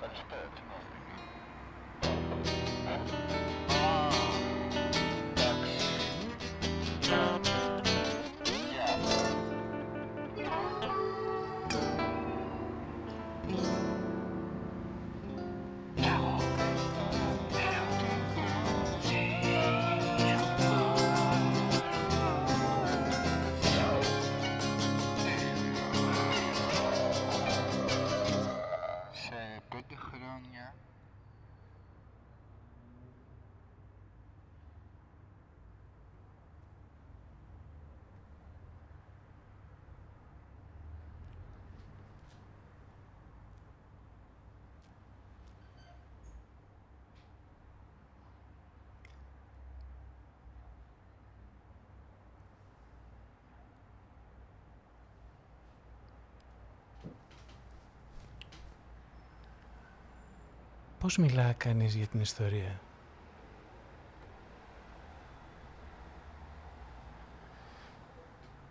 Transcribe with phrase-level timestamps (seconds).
[0.00, 0.60] Undisturbed.
[60.98, 62.80] Πώς μιλά κανείς για την ιστορία;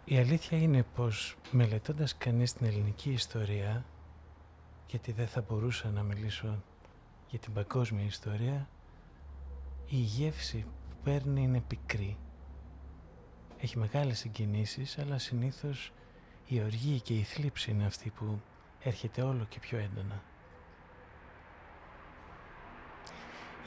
[0.05, 3.85] Η αλήθεια είναι πως μελετώντας κανείς την ελληνική ιστορία,
[4.87, 6.63] γιατί δεν θα μπορούσα να μιλήσω
[7.29, 8.69] για την παγκόσμια ιστορία,
[9.87, 12.17] η γεύση που παίρνει είναι πικρή.
[13.57, 15.91] Έχει μεγάλες συγκινήσεις, αλλά συνήθως
[16.47, 18.41] η οργή και η θλίψη είναι αυτή που
[18.79, 20.23] έρχεται όλο και πιο έντονα.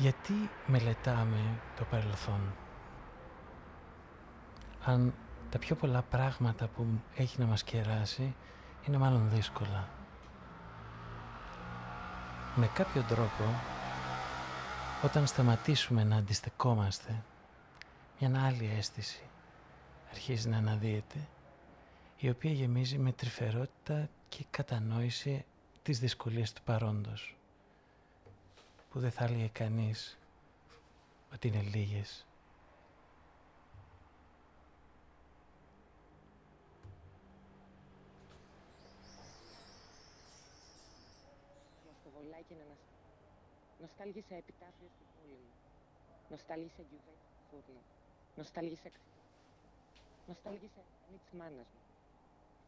[0.00, 2.55] Γιατί μελετάμε το παρελθόν;
[4.85, 5.14] Αν
[5.50, 8.35] τα πιο πολλά πράγματα που έχει να μας κεράσει
[8.87, 9.88] είναι μάλλον δύσκολα.
[12.55, 13.44] Με κάποιο τρόπο
[15.05, 17.23] όταν σταματήσουμε να αντιστεκόμαστε
[18.19, 19.23] μια άλλη αίσθηση
[20.11, 21.29] αρχίζει να αναδύεται
[22.17, 25.44] η οποία γεμίζει με τρυφερότητα και κατανόηση
[25.82, 27.35] της δυσκολίας του παρόντος
[28.90, 30.19] που δεν θα έλεγε κανείς
[31.32, 32.25] ότι είναι λίγες.
[42.50, 42.76] και να
[43.81, 45.54] Νοστάλγησα επιτάφιο στην πόλη μου.
[46.31, 47.81] Νοστάλγησα γιουβέ στο φούρνο.
[48.36, 49.25] Νοστάλγησα ξύλο.
[50.28, 51.82] Νοστάλγησα ανή της μάνας μου.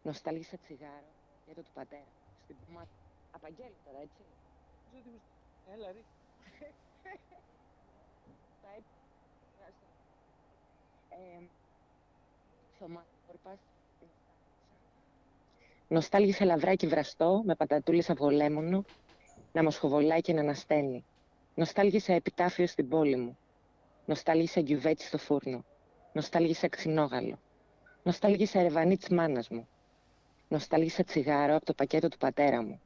[0.03, 1.11] Νοστάλγησα τσιγάρο
[1.47, 2.13] για το του πατέρα.
[2.45, 2.97] Στην πουμάτα.
[3.37, 4.23] Απαγγέλει τώρα, έτσι.
[5.75, 5.99] Έλα, ρε.
[15.89, 18.85] Νοστάλγησε λαβράκι βραστό με πατατούλες αβολέμονο
[19.53, 21.05] να μοσχοβολάει και να ανασταίνει.
[21.55, 23.39] Νοστάλγησα επιτάφιο στην πόλη μου.
[24.07, 25.65] Νοστάλγησα γκιουβέτσι στο φούρνο.
[26.13, 27.39] Νοστάλγησα ξινόγαλο.
[28.03, 29.69] Νοστάλγησα ρεβανί της μάνας μου.
[30.49, 32.81] Νοστάλγησα τσιγάρο από το πακέτο του πατέρα μου.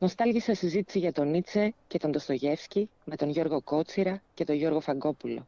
[0.00, 4.80] Νοστάλγησα συζήτηση για τον Νίτσε και τον Ντοστογεύσκη με τον Γιώργο Κότσιρα και τον Γιώργο
[4.80, 5.46] Φαγκόπουλο.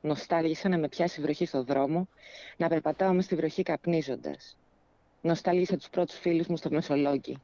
[0.00, 2.08] Νοστάλγησα να με πιάσει βροχή στο δρόμο,
[2.56, 4.56] να περπατάω με στη βροχή καπνίζοντας.
[5.20, 7.38] Νοστάλγησα τους πρώτους φίλους μου στο Μεσολόγγι.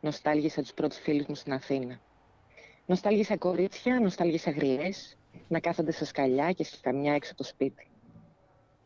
[0.00, 2.00] Νοστάλγησα τους πρώτους φίλους μου στην Αθήνα.
[2.86, 5.16] Νοστάλγησα κορίτσια, νοστάλγησα γριές,
[5.48, 7.86] να κάθονται στα σκαλιά και στη καμιά έξω από το σπίτι.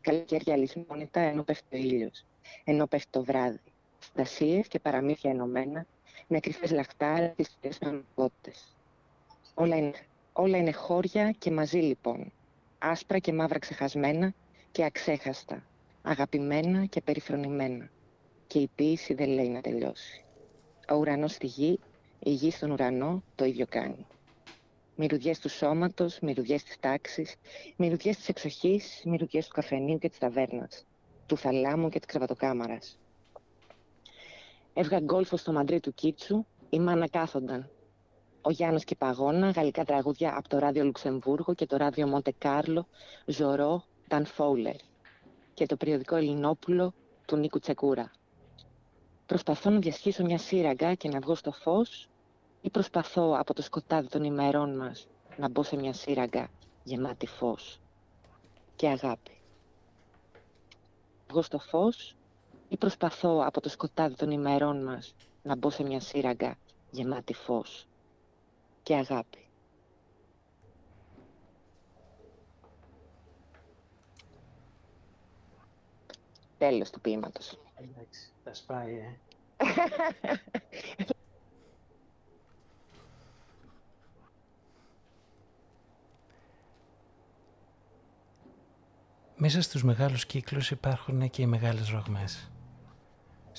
[0.00, 2.24] Καλοκαίρια λησμόνητα ενώ πέφτει ο ήλιος,
[2.64, 3.60] ενώ πέφτει το βράδυ.
[3.98, 5.86] Στασίε και παραμύθια ενωμένα
[6.26, 7.78] με κρυφές λαχτάρες και στις
[9.54, 9.92] Όλα είναι,
[10.32, 12.32] όλα είναι χώρια και μαζί λοιπόν,
[12.78, 14.34] άσπρα και μαύρα ξεχασμένα
[14.72, 15.62] και αξέχαστα,
[16.02, 17.90] αγαπημένα και περιφρονημένα.
[18.46, 20.24] Και η ποίηση δεν λέει να τελειώσει.
[20.90, 21.80] Ο ουρανός στη γη,
[22.18, 24.06] η γη στον ουρανό το ίδιο κάνει.
[24.96, 27.34] Μυρουδιές του σώματος, μυρουδιές της τάξης,
[27.76, 30.86] μυρουδιές της εξοχής, μυρουδιές του καφενείου και της ταβέρνας,
[31.26, 32.98] του θαλάμου και της κρεβατοκάμαρας.
[34.78, 37.70] Έβγα γκόλφο στο μαντρί του Κίτσου, η μάνα κάθονταν.
[38.40, 42.86] Ο Γιάννος και Παγώνα, γαλλικά τραγούδια από το ράδιο Λουξεμβούργο και το ράδιο Μοντε Κάρλο,
[43.26, 44.76] Ζωρό, Ταν Φόουλερ
[45.54, 46.94] και το περιοδικό Ελληνόπουλο
[47.26, 48.10] του Νίκου Τσεκούρα.
[49.26, 52.08] Προσπαθώ να διασχίσω μια σύραγγα και να βγω στο φως
[52.60, 56.48] ή προσπαθώ από το σκοτάδι των ημερών μας να μπω σε μια σύραγγα
[56.82, 57.80] γεμάτη φως
[58.76, 59.40] και αγάπη.
[61.28, 62.16] Βγω στο φως
[62.68, 66.56] ή προσπαθώ από το σκοτάδι των ημερών μας να μπω σε μια σύραγγα
[66.90, 67.86] γεμάτη φως
[68.82, 69.38] και αγάπη.
[76.58, 77.58] Τέλος του ποίηματος.
[77.74, 79.18] Εντάξει, θα σπάει, ε.
[89.38, 92.50] Μέσα στους μεγάλους κύκλους υπάρχουν και οι μεγάλες ρογμές.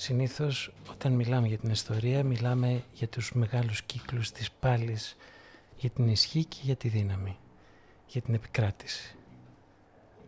[0.00, 5.16] Συνήθως όταν μιλάμε για την ιστορία μιλάμε για τους μεγάλους κύκλους της πάλης,
[5.76, 7.36] για την ισχύ και για τη δύναμη,
[8.06, 9.16] για την επικράτηση.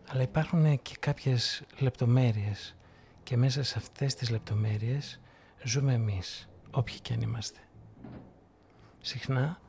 [0.07, 2.75] Αλλά υπάρχουν και κάποιες λεπτομέρειες
[3.23, 5.19] και μέσα σε αυτές τις λεπτομέρειες
[5.63, 7.59] ζούμε εμείς, όποιοι και αν είμαστε.
[9.01, 9.61] Συχνά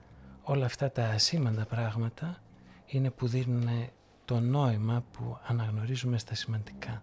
[0.42, 2.42] όλα αυτά τα ασήμαντα πράγματα
[2.87, 3.88] είναι που δίνουν
[4.25, 7.02] το νόημα που αναγνωρίζουμε στα σημαντικά.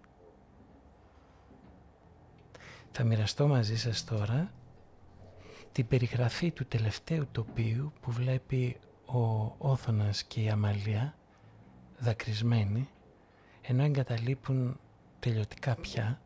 [2.90, 4.52] Θα μοιραστώ μαζί σας τώρα
[5.72, 11.14] την περιγραφή του τελευταίου τοπίου που βλέπει ο Όθωνας και η Αμαλία
[11.98, 12.88] δακρυσμένοι
[13.62, 14.78] ενώ εγκαταλείπουν
[15.20, 16.20] τελειωτικά πια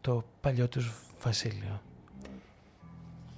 [0.00, 1.80] το παλιό τους βασίλειο.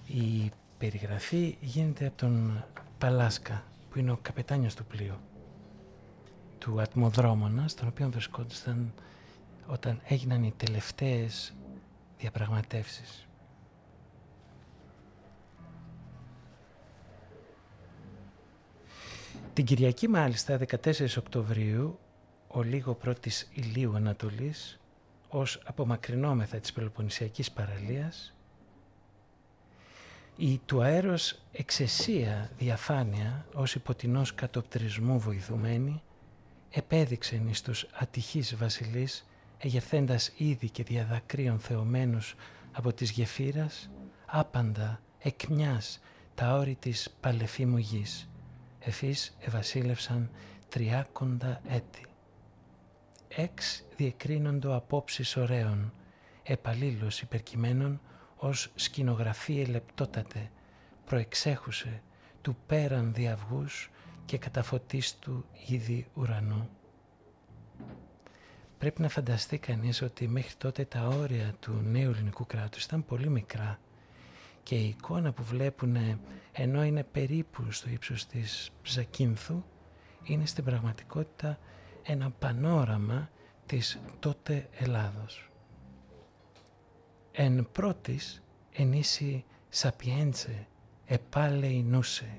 [0.06, 2.64] Η περιγραφή γίνεται από τον
[2.98, 5.14] Παλάσκα που είναι ο καπετάνιος του πλοίου
[6.58, 8.92] του ατμοδρόμωνα στον οποίο βρισκόντουσαν
[9.66, 11.54] όταν έγιναν οι τελευταίες
[12.18, 13.28] διαπραγματεύσεις.
[19.52, 21.98] Την Κυριακή μάλιστα 14 Οκτωβρίου
[22.48, 24.80] ο λίγο πρώτης ηλίου Ανατολής
[25.28, 28.36] ως απομακρυνόμεθα της Πελοποννησιακής παραλίας
[30.36, 36.02] η του αέρος εξαισία διαφάνεια ως υποτινός κατοπτρισμού βοηθουμένη
[36.70, 39.26] επέδειξεν εις τους ατυχείς βασιλείς
[39.58, 42.34] εγερθέντας ήδη και διαδακρίων θεωμένους
[42.72, 43.90] από της γεφύρας
[44.26, 46.00] άπαντα εκ μιας
[46.34, 48.28] τα όρη της παλεφήμου γης
[48.78, 50.30] εφής ευασίλευσαν
[50.68, 52.06] τριάκοντα έτη.
[53.28, 55.92] Εξ διεκρίνοντο απόψεις ωραίων,
[56.42, 58.00] επαλλήλως υπερκειμένων
[58.36, 60.50] ως σκηνογραφία λεπτότατε,
[61.04, 62.02] προεξέχουσε
[62.42, 63.90] του πέραν διαυγούς
[64.24, 66.68] και καταφωτής του ήδη ουρανού.
[68.78, 73.28] Πρέπει να φανταστεί κανείς ότι μέχρι τότε τα όρια του νέου ελληνικού κράτους ήταν πολύ
[73.28, 73.78] μικρά
[74.62, 75.96] και η εικόνα που βλέπουν
[76.52, 79.64] ενώ είναι περίπου στο ύψος της Ζακίνθου
[80.22, 81.58] είναι στην πραγματικότητα
[82.02, 83.30] ένα πανόραμα
[83.66, 85.50] της τότε Ελλάδος.
[87.32, 88.42] Εν πρώτης
[88.72, 90.66] ενίσι σαπιέντσε
[91.06, 92.38] επάλε νούσε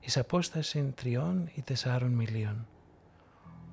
[0.00, 2.66] εις απόσταση τριών ή τεσσάρων μιλίων.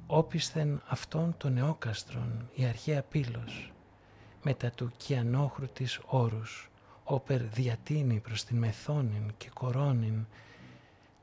[0.07, 3.71] Όπισθεν αυτόν των νεόκαστρων η αρχαία πύλος,
[4.43, 6.69] μετά του κιανόχρου της όρους,
[7.03, 10.25] όπερ διατείνει προς την μεθόνην και κορώνην,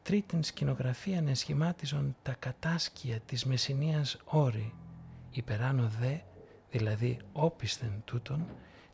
[0.03, 4.75] τρίτην σκηνογραφίαν ενσχημάτιζον τα κατάσκια της μεσηνίας όρη,
[5.31, 6.17] υπεράνω δε,
[6.71, 8.47] δηλαδή όπισθεν τούτον,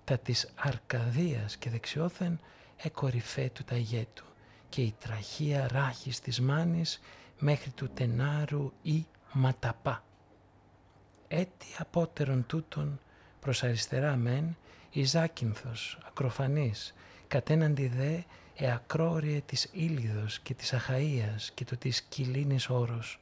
[0.04, 2.40] τα της Αρκαδίας και δεξιόθεν
[2.76, 4.24] εκορυφέ του τα ηγέτου
[4.68, 7.00] και η τραχία ράχης της μάνης
[7.38, 10.04] μέχρι του τενάρου ή ματαπά.
[11.28, 13.00] Έτσι απότερον τούτον
[13.40, 14.56] προς αριστερά μεν
[14.90, 16.94] η Ζάκυνθος, ακροφανής,
[17.28, 18.20] κατέναντι δε
[18.54, 23.20] εακρόριε της Ήλιδος και της Αχαΐας και το της Κιλίνης όρος,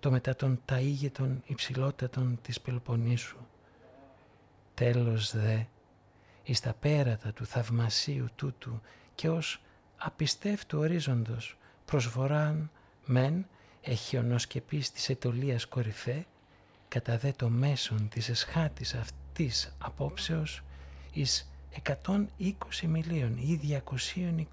[0.00, 3.38] το μετά των ταΐγετων υψηλότατων της Πελοποννήσου.
[4.74, 5.58] Τέλος δε,
[6.42, 8.80] εις τα πέρατα του θαυμασίου τούτου
[9.14, 9.62] και ως
[9.96, 12.70] απιστεύτου ορίζοντος προσφοράν
[13.04, 13.46] μεν
[13.82, 16.26] εχιονοσκεπής της ετολίας κορυφέ
[16.88, 20.62] κατά δε το μέσον της εσχάτης αυτής απόψεως
[21.12, 21.50] εις
[21.82, 22.24] 120
[22.86, 23.82] μιλίων ή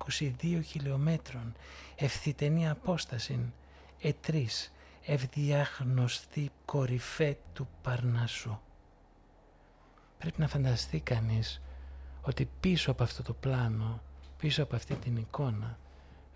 [0.09, 1.55] 222 χιλιόμετρων
[1.95, 3.53] ευθυτενή απόσταση
[4.01, 4.71] ετρής
[5.05, 8.59] ευδιάγνωστη κορυφέ του Παρνασσού.
[10.17, 11.61] Πρέπει να φανταστεί κανείς
[12.21, 14.01] ότι πίσω από αυτό το πλάνο
[14.37, 15.77] πίσω από αυτή την εικόνα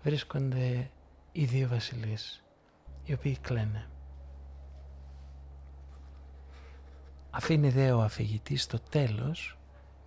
[0.02, 0.90] βρίσκονται
[1.32, 2.42] οι δύο βασιλείς
[3.10, 3.86] οι οποίοι κλαίνε.
[7.30, 9.58] Αφήνει δε ο αφηγητής στο τέλος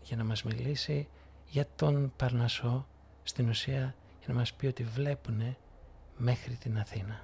[0.01, 1.07] για να μας μιλήσει
[1.47, 2.87] για τον Παρνασσό
[3.23, 5.57] στην ουσία για να μας πει ότι βλέπουνε
[6.17, 7.21] μέχρι την Αθήνα.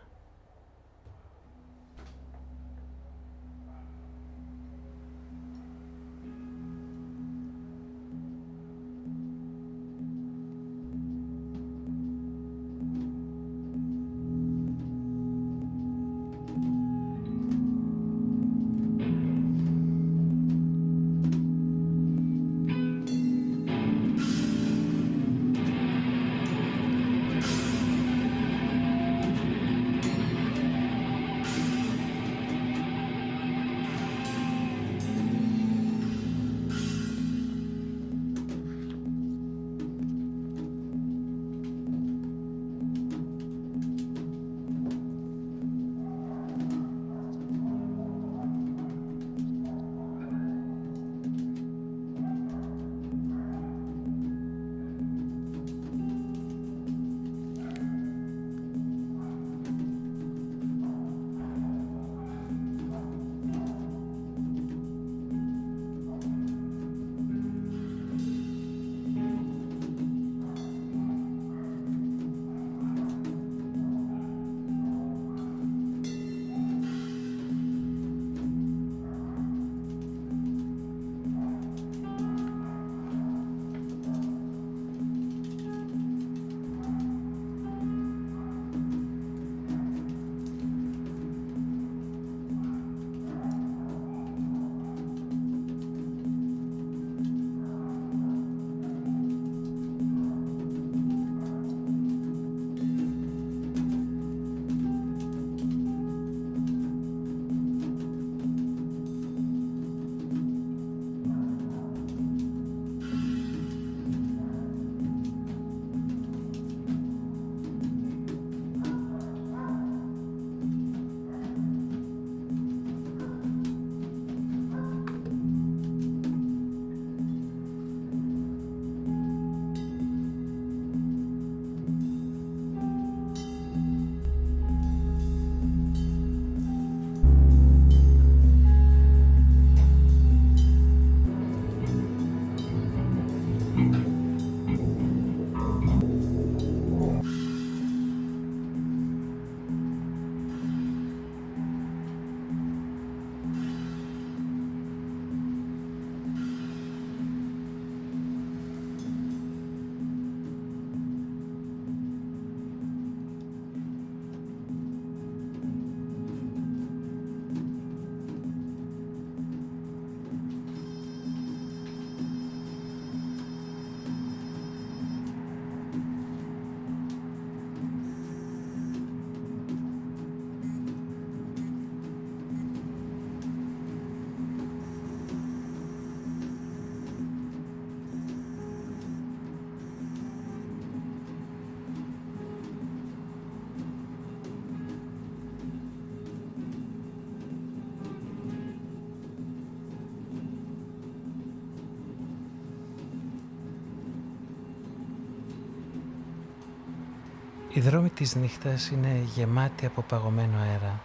[207.74, 211.02] Οι δρόμοι της νύχτας είναι γεμάτοι από παγωμένο αέρα,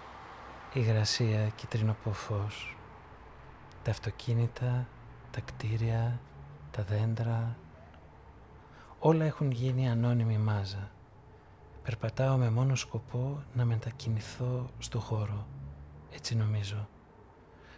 [0.73, 2.77] υγρασία, κυτρινό φως.
[3.83, 4.89] Τα αυτοκίνητα,
[5.31, 6.21] τα κτίρια,
[6.71, 7.57] τα δέντρα,
[8.99, 10.91] όλα έχουν γίνει ανώνυμη μάζα.
[11.83, 15.47] Περπατάω με μόνο σκοπό να μετακινηθώ στο χώρο,
[16.15, 16.89] έτσι νομίζω.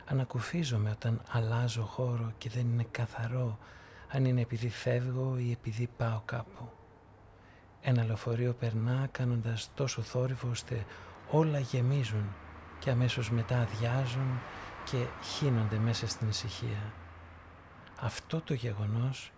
[0.04, 3.58] Ανακουφίζομαι όταν αλλάζω χώρο και δεν είναι καθαρό
[4.08, 6.70] αν είναι επειδή φεύγω ή επειδή πάω κάπου.
[7.88, 10.86] Ένα λεωφορείο περνά κάνοντας τόσο θόρυβο ώστε
[11.30, 12.34] όλα γεμίζουν
[12.78, 14.40] και αμέσως μετά αδειάζουν
[14.84, 16.92] και χύνονται μέσα στην ησυχία.
[18.00, 19.32] Αυτό το γεγονός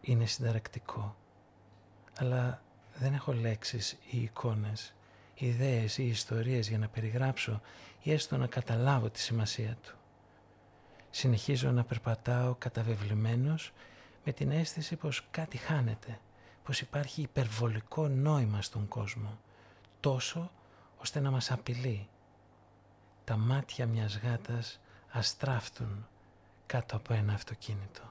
[0.00, 1.16] είναι συνταρακτικό.
[2.18, 2.62] Αλλά
[2.98, 4.94] δεν έχω λέξεις ή εικόνες,
[5.34, 7.60] ιδέες ή ιστορίες για να περιγράψω
[8.02, 9.96] ή έστω να καταλάβω τη σημασία του.
[11.10, 13.72] Συνεχίζω να περπατάω καταβεβλημένος
[14.24, 16.18] με την αίσθηση πως κάτι χάνεται,
[16.66, 19.38] πως υπάρχει υπερβολικό νόημα στον κόσμο,
[20.00, 20.50] τόσο
[21.00, 22.08] ώστε να μας απειλεί.
[23.24, 26.06] Τα μάτια μιας γάτας αστράφτουν
[26.66, 28.02] κάτω από ένα αυτοκίνητο.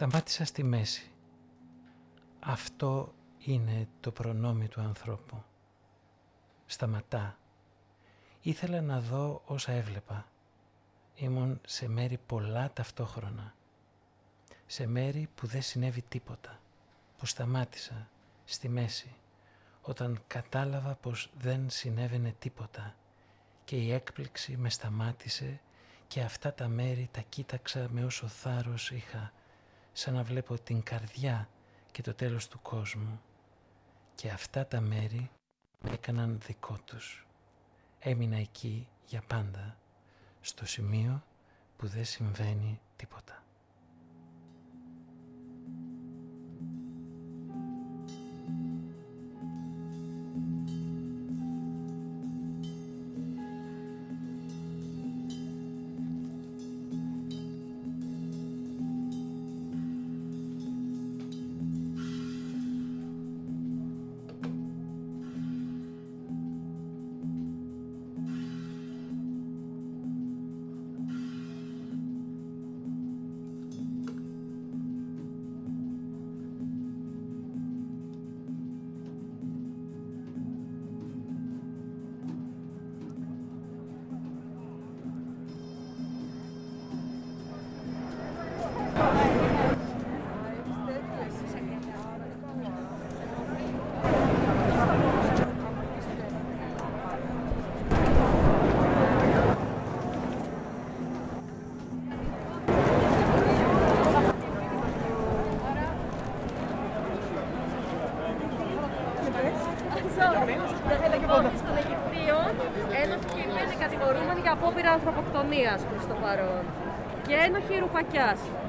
[0.00, 1.10] Σταμάτησα στη μέση.
[2.40, 5.42] Αυτό είναι το προνόμιο του ανθρώπου.
[6.66, 7.38] Σταματά.
[8.40, 10.26] Ήθελα να δω όσα έβλεπα.
[11.14, 13.54] Ήμουν σε μέρη πολλά ταυτόχρονα.
[14.66, 16.60] Σε μέρη που δεν συνέβη τίποτα.
[17.18, 18.08] Που σταμάτησα
[18.44, 19.14] στη μέση
[19.82, 22.94] όταν κατάλαβα πως δεν συνέβαινε τίποτα
[23.64, 25.60] και η έκπληξη με σταμάτησε
[26.06, 29.32] και αυτά τα μέρη τα κοίταξα με όσο θάρρος είχα
[29.92, 31.48] σαν να βλέπω την καρδιά
[31.90, 33.20] και το τέλος του κόσμου
[34.14, 35.30] και αυτά τα μέρη
[35.80, 37.26] με έκαναν δικό τους.
[37.98, 39.78] Έμεινα εκεί για πάντα,
[40.40, 41.22] στο σημείο
[41.76, 43.39] που δεν συμβαίνει τίποτα.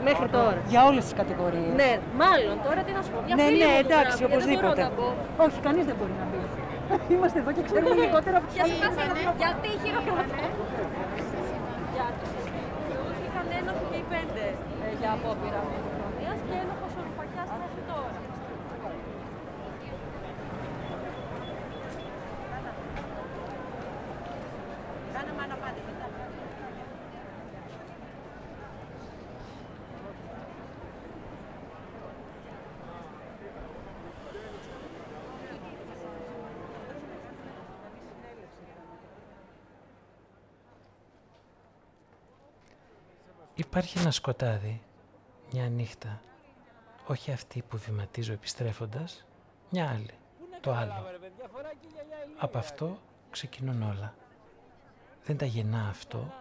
[0.07, 0.59] Μέχρι τώρα.
[0.73, 1.73] Για όλες τις κατηγορίες.
[1.81, 1.91] Ναι,
[2.23, 3.19] μάλλον τώρα τι να σου πω.
[3.39, 4.81] ναι, ναι, εντάξει, οπωσδήποτε.
[5.45, 6.39] Όχι, κανείς δεν μπορεί να πει.
[7.13, 8.55] Είμαστε εδώ και ξέρουμε λιγότερο από τι
[9.41, 10.43] Γιατί χειροκροτώ.
[43.81, 44.81] Υπάρχει ένα σκοτάδι,
[45.51, 46.21] μια νύχτα,
[47.07, 49.25] όχι αυτή που βηματίζω επιστρέφοντας,
[49.69, 50.13] μια άλλη,
[50.61, 50.93] το άλλο.
[52.37, 52.97] Από αυτό
[53.29, 54.15] ξεκινούν όλα.
[55.23, 56.33] Δεν τα γεννά αυτό,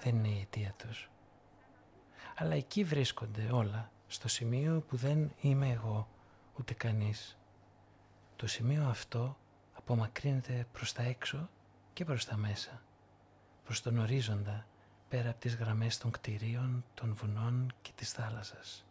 [0.00, 1.10] δεν είναι η αιτία τους.
[2.36, 6.08] Αλλά εκεί βρίσκονται όλα, στο σημείο που δεν είμαι εγώ,
[6.58, 7.38] ούτε κανείς.
[8.36, 9.36] Το σημείο αυτό
[9.72, 11.48] απομακρύνεται προς τα έξω
[11.92, 12.82] και προς τα μέσα,
[13.64, 14.66] προς τον ορίζοντα,
[15.08, 18.84] πέρα από τις γραμμές των κτηρίων, των βουνών και της θάλασσας.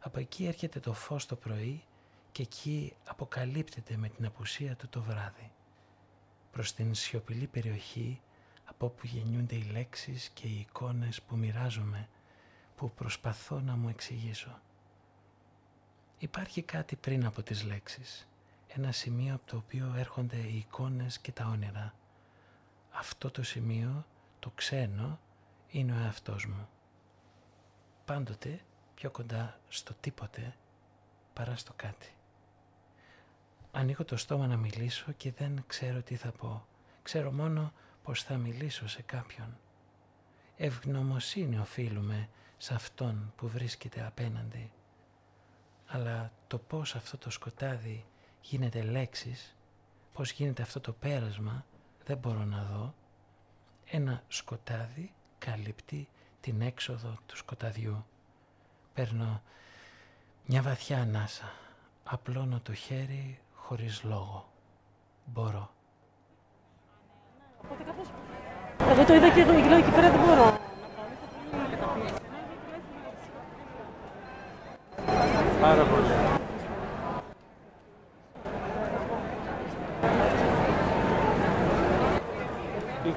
[0.00, 1.84] Από εκεί έρχεται το φως το πρωί
[2.32, 5.50] και εκεί αποκαλύπτεται με την απουσία του το βράδυ.
[6.52, 8.20] Προς την σιωπηλή περιοχή
[8.64, 12.08] από όπου γεννιούνται οι λέξεις και οι εικόνες που μοιράζομαι,
[12.76, 14.60] που προσπαθώ να μου εξηγήσω.
[16.18, 18.28] Υπάρχει κάτι πριν από τις λέξεις,
[18.68, 21.94] ένα σημείο από το οποίο έρχονται οι εικόνες και τα όνειρα.
[22.90, 24.06] Αυτό το σημείο
[24.46, 25.20] το ξένο
[25.68, 26.68] είναι ο εαυτός μου.
[28.04, 28.60] Πάντοτε
[28.94, 30.56] πιο κοντά στο τίποτε
[31.32, 32.14] παρά στο κάτι.
[33.72, 36.66] Ανοίγω το στόμα να μιλήσω και δεν ξέρω τι θα πω.
[37.02, 39.58] Ξέρω μόνο πως θα μιλήσω σε κάποιον.
[40.56, 44.72] Ευγνωμοσύνη οφείλουμε σε αυτόν που βρίσκεται απέναντι.
[45.86, 48.06] Αλλά το πώς αυτό το σκοτάδι
[48.40, 49.56] γίνεται λέξεις,
[50.12, 51.66] πώς γίνεται αυτό το πέρασμα,
[52.04, 52.94] δεν μπορώ να δω
[53.90, 56.08] ένα σκοτάδι καλύπτει
[56.40, 58.04] την έξοδο του σκοταδιού.
[58.94, 59.42] Παίρνω
[60.46, 61.52] μια βαθιά ανάσα.
[62.04, 64.48] Απλώνω το χέρι χωρίς λόγο.
[65.24, 65.70] Μπορώ.
[68.80, 70.58] Εγώ το είδα και εγώ, λέω εκεί πέρα δεν μπορώ.
[75.60, 76.15] Πάρα πολύ.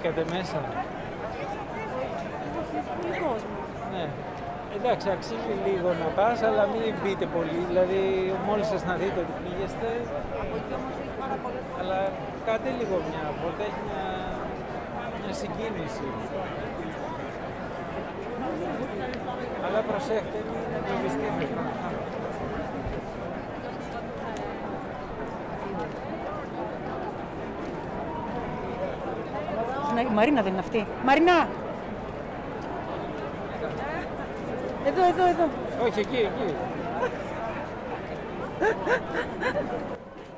[0.10, 0.60] Μπήκατε μέσα.
[3.92, 4.08] Ναι.
[4.76, 7.60] Εντάξει, αξίζει λίγο να πας, αλλά μην μπείτε πολύ.
[7.68, 8.02] Δηλαδή,
[8.46, 9.88] μόλις σας να δείτε ότι πήγεστε,
[11.80, 12.12] αλλά
[12.46, 14.06] κάντε λίγο μια βόλτα, έχει μια,
[15.22, 16.08] μια συγκίνηση.
[19.66, 22.09] Αλλά προσέχτε, μην εγκλωβιστείτε.
[30.04, 30.88] Ναι, η Μαρίνα δεν είναι αυτή.
[31.04, 31.50] Μαρινά!
[34.86, 35.50] Εδώ, εδώ, εδώ.
[35.84, 36.56] Όχι, εκεί, εκεί.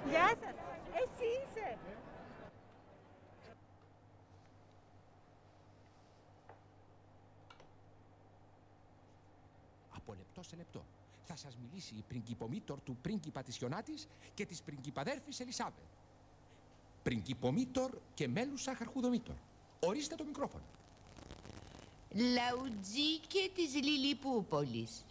[0.10, 0.56] Γεια σας.
[0.94, 1.78] Εσύ είσαι.
[9.96, 10.86] Από λεπτό σε λεπτό
[11.24, 15.84] θα σας μιλήσει η πριγκυπομήτωρ του πρίγκιπα της Χιονάτης και της πριγκιπαδέρφης Ελισάβετ.
[17.04, 19.36] Πριγκυπομήτωρ και μέλουσα Χαρχουδομήτωρ.
[19.86, 20.64] Ορίστε το μικρόφωνο.
[22.12, 25.06] Λαουτζίκε της Λιλιπούπολης.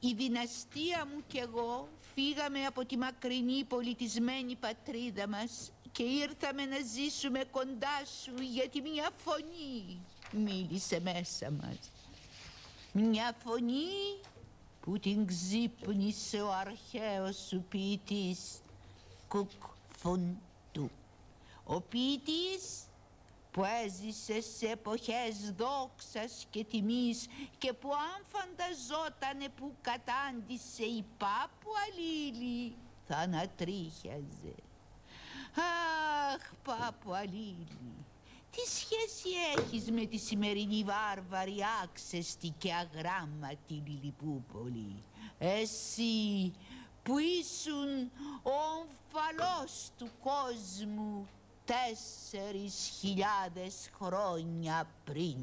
[0.00, 6.76] Η δυναστεία μου κι εγώ φύγαμε από τη μακρινή πολιτισμένη πατρίδα μας και ήρθαμε να
[6.94, 10.00] ζήσουμε κοντά σου γιατί μια φωνή
[10.32, 11.78] μίλησε μέσα μας.
[12.92, 14.20] Μια φωνή
[14.80, 18.60] που την ξύπνησε ο αρχαίος σου ποιητής
[19.28, 19.50] Κουκ
[19.96, 20.90] Φουντού.
[21.64, 22.87] Ο ποιητής
[23.58, 27.26] που έζησες σε εποχές δόξας και τιμής
[27.58, 32.74] και που αν φανταζότανε που κατάντησε η Πάπου Αλίλη
[33.06, 34.54] θα ανατρίχιαζε.
[36.34, 38.04] Αχ, Πάπου Αλίλη,
[38.50, 45.02] τι σχέση έχεις με τη σημερινή βάρβαρη άξεστη και αγράμματη Λιλιπούπολη.
[45.38, 46.52] Εσύ
[47.02, 48.10] που ήσουν
[48.42, 51.28] ο ομφαλός του κόσμου
[51.68, 55.36] τέσσερις χιλιάδες χρόνια πριν.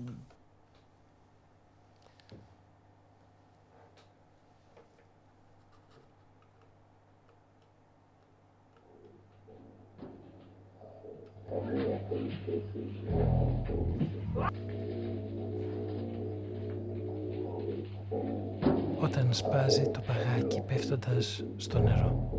[19.00, 22.30] Όταν σπάζει το παγάκι πέφτοντας στο νερό.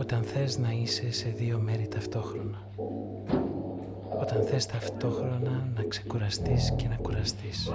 [0.00, 2.68] Όταν θες να είσαι σε δύο μέρη ταυτόχρονα.
[4.20, 7.72] Όταν θες ταυτόχρονα να ξεκουραστείς και να κουραστείς.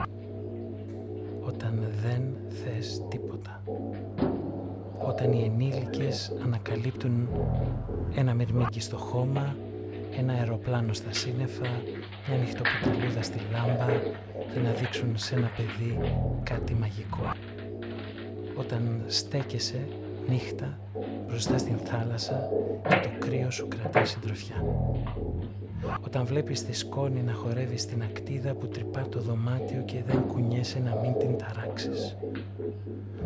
[1.42, 3.64] Όταν δεν θες τίποτα.
[5.08, 7.30] Όταν οι ενήλικες ανακαλύπτουν
[8.16, 9.56] ένα μυρμήγκι στο χώμα,
[10.18, 11.68] ένα αεροπλάνο στα σύννεφα,
[12.28, 13.94] μια νυχτοπιταλούδα στη λάμπα
[14.54, 16.00] και να δείξουν σε ένα παιδί
[16.44, 17.32] κάτι μαγικό.
[18.56, 19.88] Όταν στέκεσαι
[20.28, 20.78] νύχτα
[21.34, 22.50] μπροστά στην θάλασσα
[22.90, 24.64] και το κρύο σου κρατάει συντροφιά.
[26.06, 30.80] Όταν βλέπεις τη σκόνη να χορεύει στην ακτίδα που τρυπά το δωμάτιο και δεν κουνιέσαι
[30.80, 32.18] να μην την ταράξεις.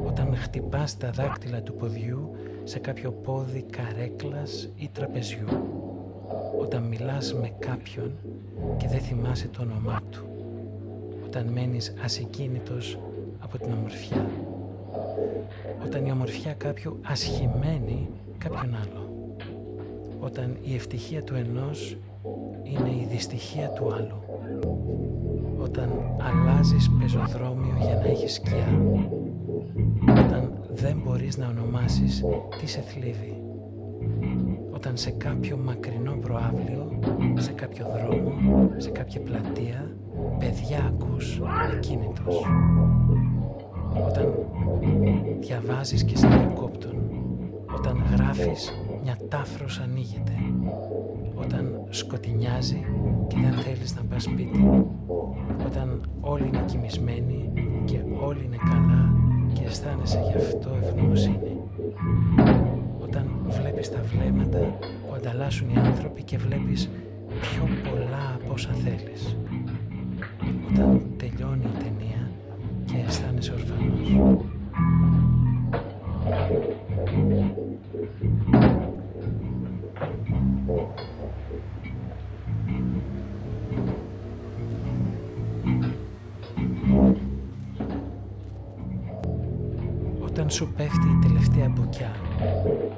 [0.06, 2.32] Όταν χτυπάς τα δάκτυλα του ποδιού
[2.64, 5.48] σε κάποιο πόδι καρέκλας ή τραπεζιού.
[6.60, 8.12] Όταν μιλάς με κάποιον
[8.78, 10.26] και δεν θυμάσαι το όνομά του.
[11.26, 13.00] Όταν μένεις ασυκίνητος
[13.40, 14.30] από την ομορφιά.
[15.86, 19.10] Όταν η ομορφιά κάποιου ασχημένη κάποιον άλλο.
[20.20, 21.98] Όταν η ευτυχία του ενός
[22.64, 24.22] είναι η δυστυχία του άλλου.
[25.60, 28.82] Όταν αλλάζεις πεζοδρόμιο για να έχεις σκιά.
[30.10, 32.24] Όταν δεν μπορείς να ονομάσεις
[32.60, 33.42] τι σε θλίβει.
[34.72, 37.00] Όταν σε κάποιο μακρινό προάβλιο,
[37.38, 39.96] σε κάποιο δρόμο, σε κάποια πλατεία,
[40.40, 42.46] παιδιά ακούς ακίνητος.
[44.06, 44.34] Όταν
[45.40, 46.96] διαβάζεις και σε διακόπτουν.
[47.76, 50.34] Όταν γράφεις μια τάφρος ανοίγεται.
[51.36, 52.86] Όταν σκοτεινιάζει
[53.28, 54.84] και δεν θέλεις να πας σπίτι.
[55.66, 57.52] Όταν όλοι είναι κοιμισμένοι
[57.86, 59.14] και όλοι είναι καλά
[59.54, 61.58] και αισθάνεσαι γι' αυτό ευγνωμοσύνη.
[63.00, 64.58] Όταν βλέπεις τα βλέμματα
[65.08, 66.90] που ανταλλάσσουν οι άνθρωποι και βλέπεις
[67.42, 69.38] πιο πολλά από όσα θέλεις.
[70.72, 72.17] Όταν τελειώνει η ταινία
[72.88, 74.46] και αισθάνεσαι ορφανός.
[90.22, 92.12] Όταν σου πέφτει η τελευταία μπουκιά,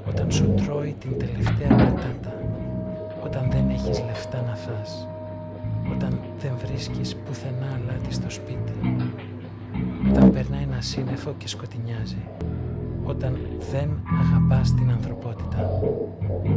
[0.08, 2.34] όταν σου τρώει την τελευταία πατάτα,
[3.24, 5.08] όταν δεν έχεις λεφτά να φας,
[5.96, 8.74] όταν δεν βρίσκεις πουθενά αλάτι στο σπίτι,
[10.20, 12.24] όταν περνάει ένα σύννεφο και σκοτεινιάζει,
[13.04, 13.38] όταν
[13.72, 13.90] δεν
[14.22, 15.82] αγαπάς την ανθρωπότητα,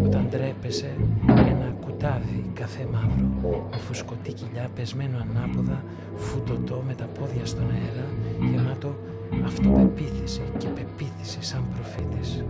[0.04, 0.90] όταν ντρέπεσαι
[1.26, 3.28] ένα κουτάδι καφέ μαύρο
[3.70, 5.84] με φουσκωτή κοιλιά πεσμένο ανάποδα,
[6.16, 8.06] φουτωτό με τα πόδια στον αέρα,
[8.50, 8.94] γεμάτο
[9.44, 12.44] αυτοπεποίθηση και πεποίθηση σαν προφήτης.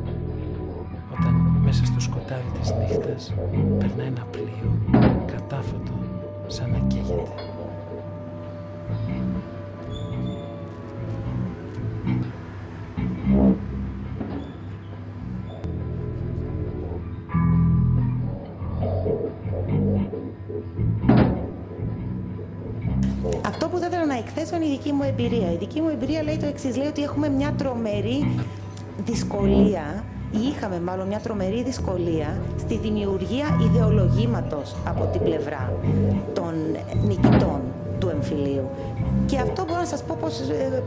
[1.19, 3.33] Όταν μέσα στο σκοτάδι της νύχτας
[3.79, 4.71] περνάει ένα πλοίο
[5.27, 5.93] κατάφωτο
[6.47, 7.53] σαν να καίγεται.
[25.13, 25.53] Εμπειρία.
[25.53, 28.41] Η δική μου εμπειρία λέει το εξής: Λέει ότι έχουμε μια τρομερή
[29.05, 35.73] δυσκολία ή είχαμε μάλλον μια τρομερή δυσκολία στη δημιουργία ιδεολογήματος από την πλευρά
[36.33, 36.55] των
[37.07, 37.61] νικητών
[37.99, 38.69] του εμφυλίου.
[39.27, 40.83] Και αυτό μπορώ να σας πω πώς ε,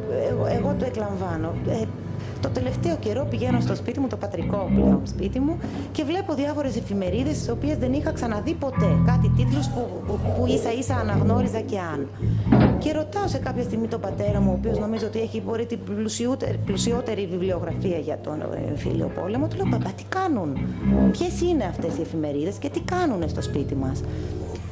[0.48, 1.54] ε, εγώ το εκλαμβάνω.
[1.68, 1.82] Ε,
[2.46, 5.58] το τελευταίο καιρό πηγαίνω στο σπίτι μου, το πατρικό πλέον σπίτι μου,
[5.92, 8.90] και βλέπω διάφορες εφημερίδες, τι οποίες δεν είχα ξαναδεί ποτέ.
[9.06, 12.10] Κάτι τίτλους που, που, που ίσα ίσα αναγνώριζα και αν.
[12.80, 15.80] Και ρωτάω σε κάποια στιγμή τον πατέρα μου, ο οποίος νομίζω ότι έχει μπορεί την
[15.84, 18.38] πλουσιότερη, πλουσιότερη βιβλιογραφία για τον
[18.76, 20.58] φίλιο πόλεμο, του λέω: Παπά, τι κάνουν,
[21.12, 24.02] ποιες είναι αυτές οι εφημερίδες και τι κάνουν στο σπίτι μας;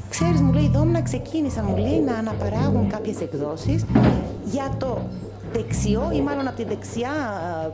[0.09, 3.85] Ξέρεις, μου λέει, Δόμνα ξεκίνησαν, μου λέει, να αναπαράγουν κάποιες εκδόσεις
[4.45, 4.97] για το
[5.53, 7.11] δεξιό ή μάλλον από τη δεξιά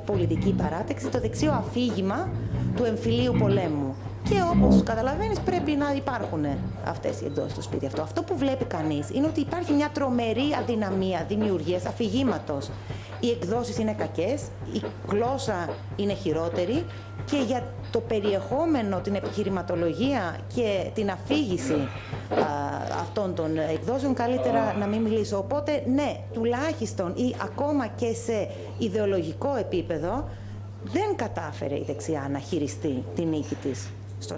[0.05, 2.29] πολιτική παράταξη, το δεξιό αφήγημα
[2.75, 3.95] του εμφυλίου πολέμου.
[4.29, 6.45] Και όπως καταλαβαίνεις, πρέπει να υπάρχουν
[6.85, 8.01] αυτές οι εντό στο σπίτι αυτό.
[8.01, 12.69] Αυτό που βλέπει κανείς είναι ότι υπάρχει μια τρομερή αδυναμία δημιουργίας αφηγήματος.
[13.19, 14.41] Οι εκδόσεις είναι κακές,
[14.73, 16.86] η γλώσσα είναι χειρότερη
[17.25, 21.88] και για το περιεχόμενο, την επιχειρηματολογία και την αφήγηση
[22.99, 25.38] αυτών των εκδόσεων καλύτερα να μην μιλήσω.
[25.38, 30.29] Οπότε ναι, τουλάχιστον ή ακόμα και σε ιδεολογικό επίπεδο
[30.84, 34.38] δεν κατάφερε η δεξιά να χειριστεί την νίκη της στον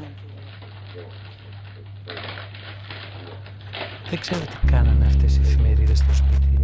[4.09, 6.59] Δεν ξέρω τι κάνανε αυτές οι εφημερίδες στο σπίτι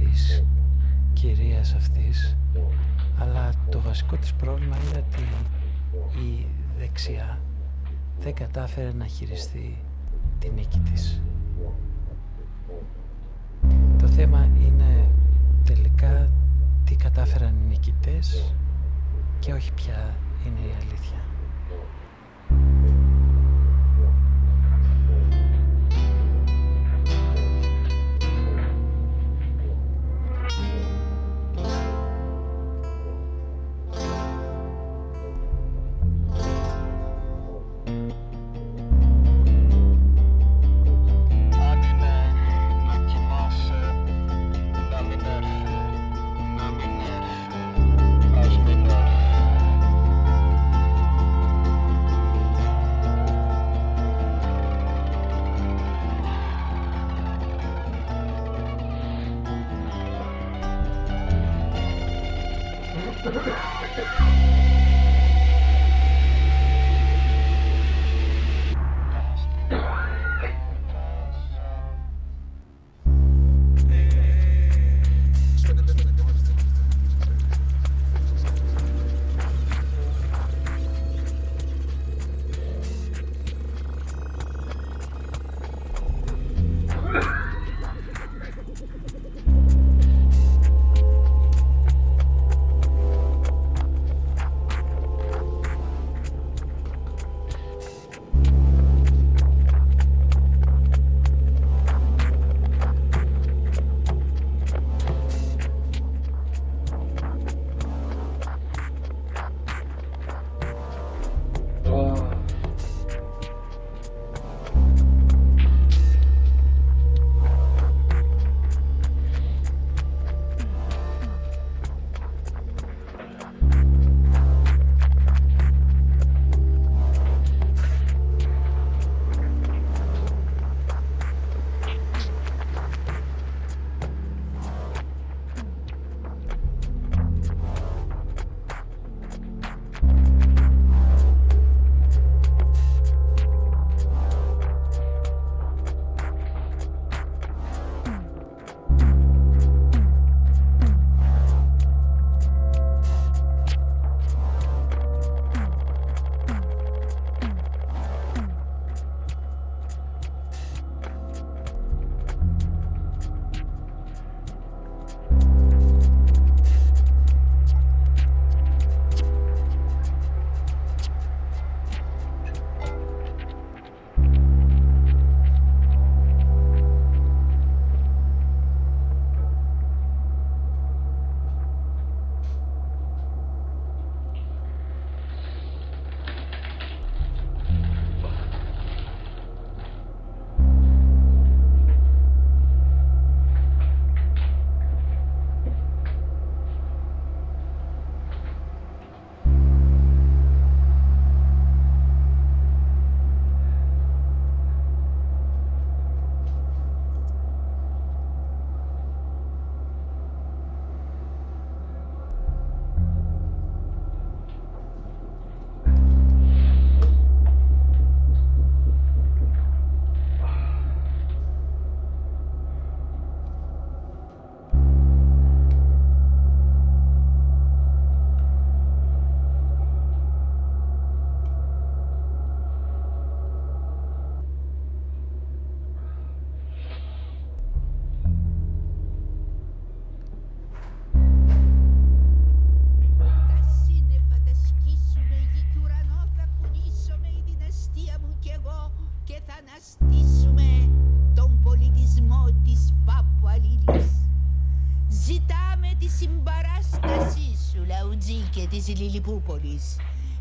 [0.00, 0.42] της
[1.20, 2.36] κυρίας αυτής
[3.18, 5.22] αλλά το βασικό της πρόβλημα είναι ότι
[6.18, 6.46] η
[6.78, 7.38] δεξιά
[8.20, 9.76] δεν κατάφερε να χειριστεί
[10.38, 11.22] την νίκη της.
[13.98, 15.08] Το θέμα είναι
[15.64, 16.30] τελικά
[16.84, 18.54] τι κατάφεραν οι νικητές
[19.38, 20.14] και όχι ποια
[20.46, 21.20] είναι η αλήθεια.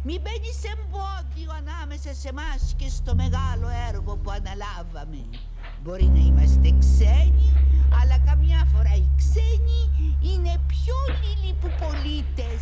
[0.04, 5.22] Μην μπαίνεις εμπόδιο ανάμεσα σε εμάς και στο μεγάλο έργο που αναλάβαμε.
[5.84, 7.50] Μπορεί να είμαστε ξένοι,
[8.02, 9.82] αλλά καμιά φορά οι ξένοι
[10.32, 12.62] είναι πιο λιλιπουπολίτες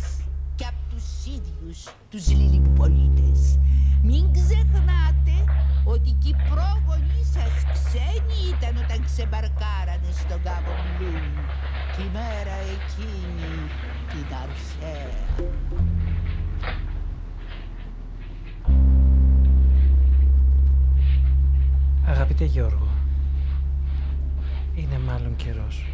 [0.54, 1.78] και από τους ίδιους
[2.10, 3.58] τους λιλιπουπολίτες.
[4.02, 5.36] Μην ξεχνάτε
[5.84, 10.66] ότι και οι πρόγονοι σας ξένοι ήταν όταν ξεμπαρκάρανε στον κάπο
[10.96, 11.44] Μπλου.
[11.96, 13.52] Τη μέρα εκείνη
[14.10, 15.87] την αρχαία.
[22.08, 22.88] Αγαπητέ Γιώργο,
[24.74, 25.86] είναι μάλλον καιρός.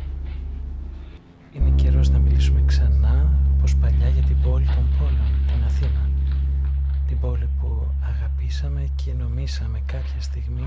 [1.53, 6.09] Είναι καιρός να μιλήσουμε ξανά, όπως παλιά, για την πόλη των πόλων, την Αθήνα.
[7.09, 10.63] Την πόλη που αγαπήσαμε και νομίσαμε κάποια στιγμή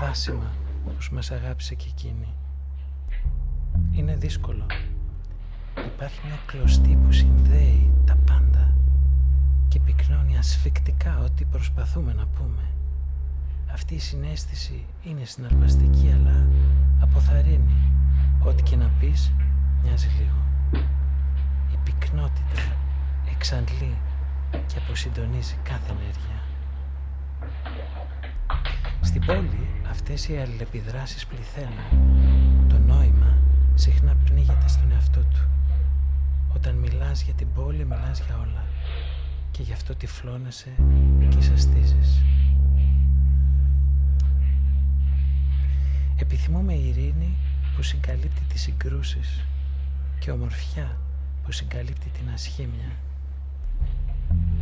[0.00, 0.50] βάσιμα
[0.84, 2.28] πως μας αγάπησε και εκείνη.
[3.92, 4.66] Είναι δύσκολο.
[5.86, 8.74] Υπάρχει μια κλωστή που συνδέει τα πάντα
[9.68, 12.75] και πυκνώνει ασφικτικά ό,τι προσπαθούμε να πούμε.
[13.72, 16.46] Αυτή η συνέστηση είναι συναρπαστική αλλά
[17.00, 17.76] αποθαρρύνει.
[18.44, 19.32] Ό,τι και να πεις
[19.82, 20.42] μοιάζει λίγο.
[21.72, 22.76] Η πυκνότητα
[23.30, 23.96] εξαντλεί
[24.50, 26.40] και αποσυντονίζει κάθε ενέργεια.
[29.00, 32.08] Στην πόλη αυτές οι αλληλεπιδράσεις πληθαίνουν.
[32.68, 33.36] Το νόημα
[33.74, 35.48] συχνά πνίγεται στον εαυτό του.
[36.54, 38.64] Όταν μιλάς για την πόλη μιλάς για όλα
[39.50, 40.70] και γι' αυτό τυφλώνεσαι
[41.28, 42.22] και εισαστίζεις.
[46.16, 47.36] Επιθυμούμε ειρήνη
[47.76, 49.44] που συγκαλύπτει τις συγκρούσεις
[50.18, 50.98] και ομορφιά
[51.44, 52.90] που συγκαλύπτει την ασχήμια.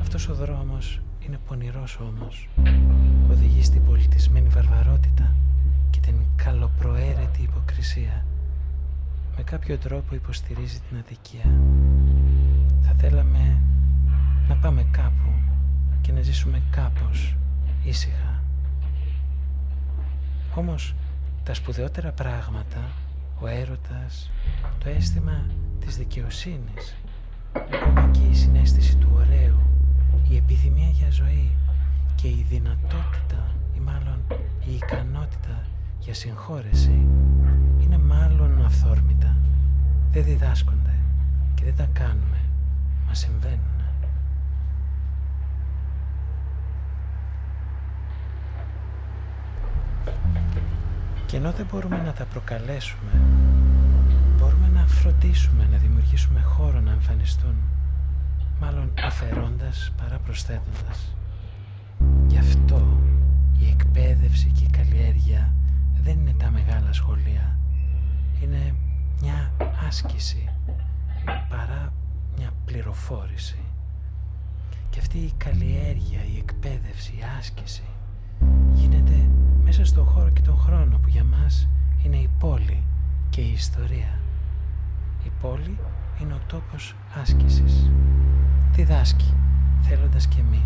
[0.00, 2.48] Αυτός ο δρόμος είναι πονηρός όμως.
[3.30, 5.34] Οδηγεί στην πολιτισμένη βαρβαρότητα
[5.90, 8.24] και την καλοπροαίρετη υποκρισία.
[9.36, 11.50] Με κάποιο τρόπο υποστηρίζει την αδικία.
[12.82, 13.58] Θα θέλαμε
[14.48, 15.30] να πάμε κάπου
[16.00, 17.36] και να ζήσουμε κάπως
[17.84, 18.42] ήσυχα.
[20.54, 20.94] Όμως
[21.44, 22.78] τα σπουδαιότερα πράγματα,
[23.40, 24.30] ο έρωτας,
[24.78, 25.44] το αίσθημα
[25.80, 26.96] της δικαιοσύνης,
[27.52, 29.58] ακόμα και η συνέστηση του ωραίου,
[30.28, 31.50] η επιθυμία για ζωή
[32.14, 34.22] και η δυνατότητα ή μάλλον
[34.66, 35.64] η ικανότητα
[36.00, 37.06] για συγχώρεση
[37.82, 39.36] είναι μάλλον αυθόρμητα.
[40.12, 40.94] Δεν διδάσκονται
[41.54, 42.40] και δεν τα κάνουμε.
[43.06, 43.73] Μα συμβαίνουν.
[51.34, 53.12] Και ενώ δεν μπορούμε να τα προκαλέσουμε,
[54.38, 57.54] μπορούμε να φροντίσουμε να δημιουργήσουμε χώρο να εμφανιστούν,
[58.60, 61.14] μάλλον αφαιρώντας παρά προσθέτοντας.
[62.26, 62.98] Γι' αυτό
[63.58, 65.54] η εκπαίδευση και η καλλιέργεια
[66.02, 67.58] δεν είναι τα μεγάλα σχολεία.
[68.42, 68.74] Είναι
[69.20, 69.52] μια
[69.88, 70.48] άσκηση
[71.24, 71.92] παρά
[72.36, 73.58] μια πληροφόρηση.
[74.90, 77.82] Και αυτή η καλλιέργεια, η εκπαίδευση, η άσκηση
[78.72, 79.28] γίνεται
[79.64, 81.68] μέσα στον χώρο και τον χρόνο που για μας
[82.04, 82.82] είναι η πόλη
[83.30, 84.18] και η ιστορία.
[85.24, 85.78] Η πόλη
[86.20, 87.90] είναι ο τόπος άσκησης.
[88.72, 89.34] Διδάσκει,
[89.80, 90.62] θέλοντας και μη.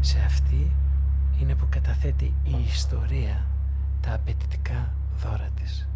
[0.00, 0.72] Σε αυτή
[1.40, 3.46] είναι που καταθέτει η ιστορία
[4.00, 5.88] τα απαιτητικά δώρα της.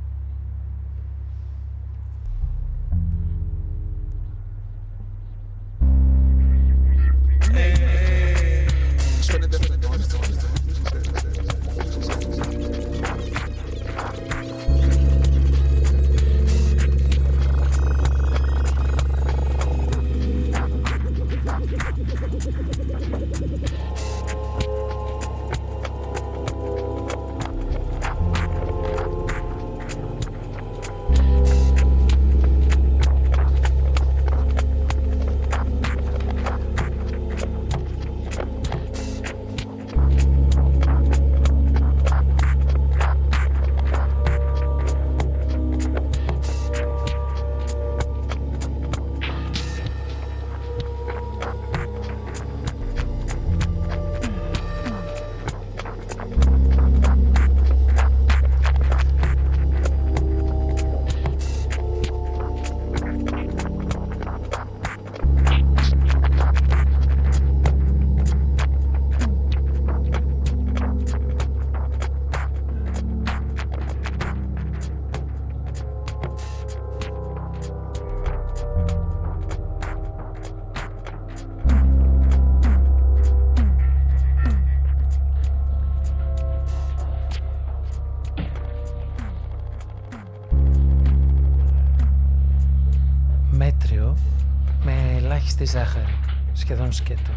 [95.65, 96.19] Ζάχαρη,
[96.53, 97.31] σχεδόν σκέτο.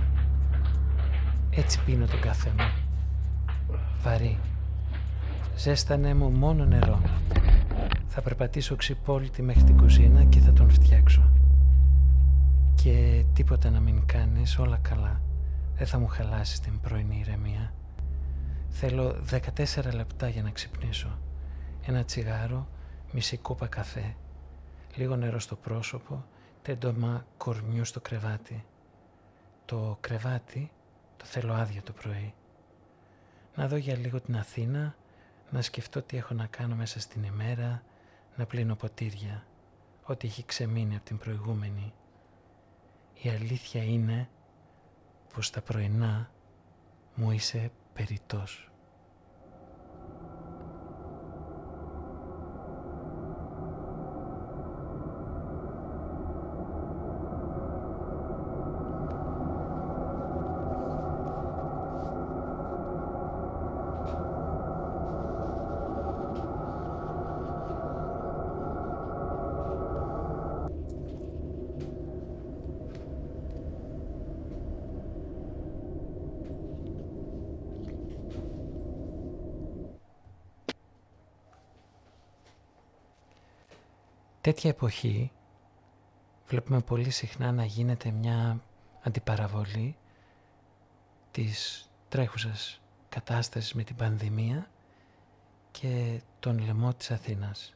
[1.49, 2.71] Έτσι πίνω τον καφέ μου.
[4.03, 4.39] Βαρύ.
[5.55, 7.01] Ζέστανε μου μόνο νερό.
[8.07, 11.31] Θα περπατήσω ξυπόλυτη μέχρι την κουζίνα και θα τον φτιάξω.
[12.75, 15.21] Και τίποτα να μην κάνεις, όλα καλά.
[15.75, 17.73] Δεν θα μου χαλάσεις την πρωινή ηρεμία.
[18.69, 21.17] Θέλω 14 λεπτά για να ξυπνήσω.
[21.85, 22.67] Ένα τσιγάρο,
[23.11, 24.15] μισή κούπα καφέ,
[24.95, 26.25] λίγο νερό στο πρόσωπο
[26.69, 28.65] τέντομα κορμιού στο κρεβάτι.
[29.65, 30.71] Το κρεβάτι
[31.17, 32.33] το θέλω άδειο το πρωί.
[33.55, 34.95] Να δω για λίγο την Αθήνα,
[35.49, 37.83] να σκεφτώ τι έχω να κάνω μέσα στην ημέρα,
[38.35, 39.45] να πλύνω ποτήρια,
[40.03, 41.93] ό,τι έχει ξεμείνει από την προηγούμενη.
[43.21, 44.29] Η αλήθεια είναι
[45.33, 46.31] πως τα πρωινά
[47.15, 48.68] μου είσαι περιττός.
[84.49, 85.31] Τέτοια εποχή
[86.47, 88.63] βλέπουμε πολύ συχνά να γίνεται μια
[89.01, 89.97] αντιπαραβολή
[91.31, 94.69] της τρέχουσας κατάστασης με την πανδημία
[95.71, 97.75] και τον λαιμό της Αθήνας.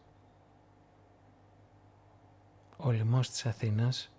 [2.77, 4.11] ο λοιμός της Αθήνας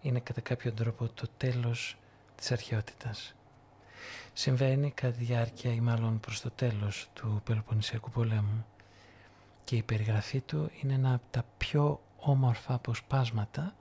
[0.00, 1.98] είναι κατά κάποιο τρόπο το τέλος
[2.36, 3.34] της αρχαιότητας.
[4.32, 8.66] Συμβαίνει κατά τη διάρκεια ή μάλλον προς το τέλος του Πελοποννησιακού πολέμου
[9.68, 13.74] και η περιγραφή του είναι ένα από τα πιο όμορφα αποσπάσματα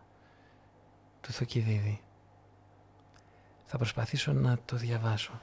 [1.21, 2.01] του Θοκυδίδη.
[3.63, 5.41] Θα προσπαθήσω να το διαβάσω.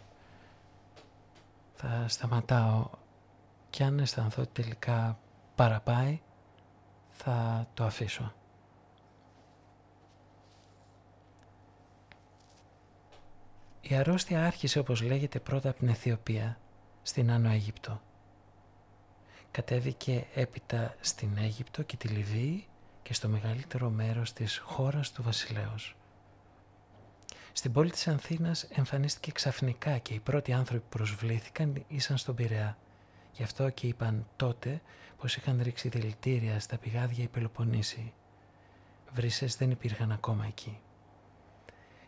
[1.75, 2.91] Θα σταματάω
[3.71, 5.19] και αν αισθανθώ ότι τελικά
[5.55, 6.21] παραπάει
[7.11, 8.33] θα το αφήσω.
[13.81, 16.59] Η αρρώστια άρχισε όπως λέγεται πρώτα από την Αιθιοπία,
[17.03, 18.01] στην Άνω Αίγυπτο.
[19.55, 22.67] Κατέβηκε έπειτα στην Αίγυπτο και τη Λιβύη
[23.03, 25.97] και στο μεγαλύτερο μέρος της χώρας του βασιλέως.
[27.53, 32.79] Στην πόλη της Ανθήνας εμφανίστηκε ξαφνικά και οι πρώτοι άνθρωποι που προσβλήθηκαν ήσαν στον Πειραιά.
[33.33, 34.81] Γι' αυτό και είπαν τότε
[35.17, 38.13] πως είχαν ρίξει δηλητήρια στα πηγάδια οι Πελοποννήσοι.
[39.13, 40.81] Βρύσες δεν υπήρχαν ακόμα εκεί.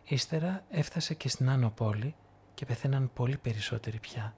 [0.05, 2.15] Ύστερα έφτασε και στην Άνω Πόλη
[2.55, 4.35] και πεθαίναν πολύ περισσότεροι πια.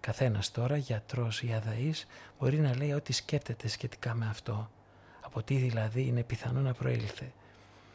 [0.00, 2.06] Καθένας τώρα, γιατρός ή αδαής,
[2.38, 4.70] μπορεί να λέει ό,τι σκέπτεται σχετικά με αυτό.
[5.20, 7.32] Από τι δηλαδή είναι πιθανό να προήλθε.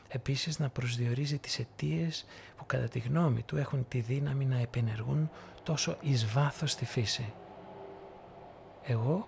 [0.08, 2.26] Επίσης να προσδιορίζει τις αιτίες
[2.58, 5.30] που κατά τη γνώμη του έχουν τη δύναμη να επενεργούν
[5.64, 7.34] τόσο εις βάθος τη φύση.
[8.84, 9.28] Εγώ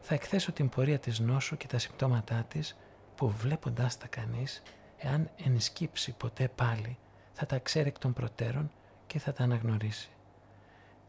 [0.00, 2.76] θα εκθέσω την πορεία της νόσου και τα συμπτώματά της
[3.16, 4.62] που βλέποντάς τα κανείς,
[4.98, 6.98] εάν ενσκύψει ποτέ πάλι,
[7.32, 8.70] θα τα ξέρει εκ των προτέρων
[9.06, 10.10] και θα τα αναγνωρίσει.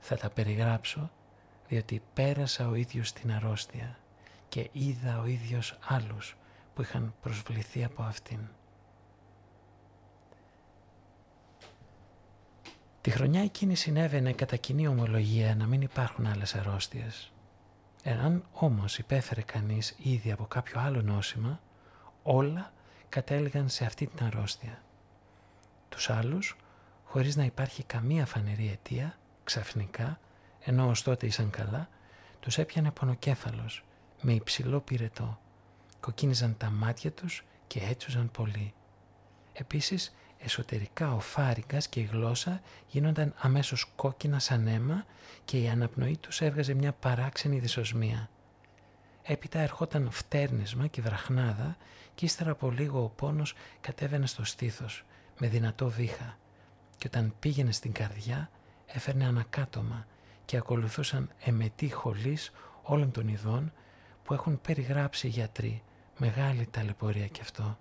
[0.02, 1.12] Θα τα περιγράψω
[1.68, 3.98] διότι πέρασα ο ίδιος την αρρώστια
[4.50, 6.38] και είδα ο ίδιος άλλους
[6.74, 8.40] που είχαν προσβληθεί από αυτήν.
[13.02, 17.32] Τη χρονιά εκείνη συνέβαινε κατά κοινή ομολογία να μην υπάρχουν άλλες αρρώστιες.
[18.04, 21.60] Εάν όμως υπέφερε κανείς ήδη από κάποιο άλλο νόσημα,
[22.24, 22.74] όλα
[23.10, 24.84] κατέληγαν σε αυτή την αρρώστια.
[25.90, 26.56] Τους άλλους,
[27.04, 29.18] χωρίς να υπάρχει καμία φανερή αιτία,
[29.52, 30.20] ξαφνικά,
[30.60, 31.90] ενώ ως τότε ήσαν καλά,
[32.40, 33.84] τους έπιανε πονοκέφαλος,
[34.22, 35.40] με υψηλό πυρετό.
[36.00, 38.74] Κοκκίνιζαν τα μάτια τους και έτσουζαν πολύ.
[39.54, 45.06] Επίσης, εσωτερικά ο φάριγκας και η γλώσσα γίνονταν αμέσως κόκκινα σαν αίμα
[45.46, 48.30] και η αναπνοή τους έβγαζε μια παράξενη δυσοσμία.
[49.24, 51.78] Έπειτα ερχόταν φτέρνισμα και βραχνάδα
[52.16, 55.06] και ύστερα από λίγο ο πόνος κατέβαινε στο στήθος
[55.40, 56.38] με δυνατό βήχα
[56.98, 58.50] και όταν πήγαινε στην καρδιά
[58.94, 60.06] έφερνε ανακάτωμα
[60.46, 63.74] και ακολουθούσαν εμετή χολής όλων των ειδών
[64.24, 65.84] που έχουν περιγράψει οι γιατροί.
[66.18, 67.78] Μεγάλη ταλαιπωρία κι αυτό.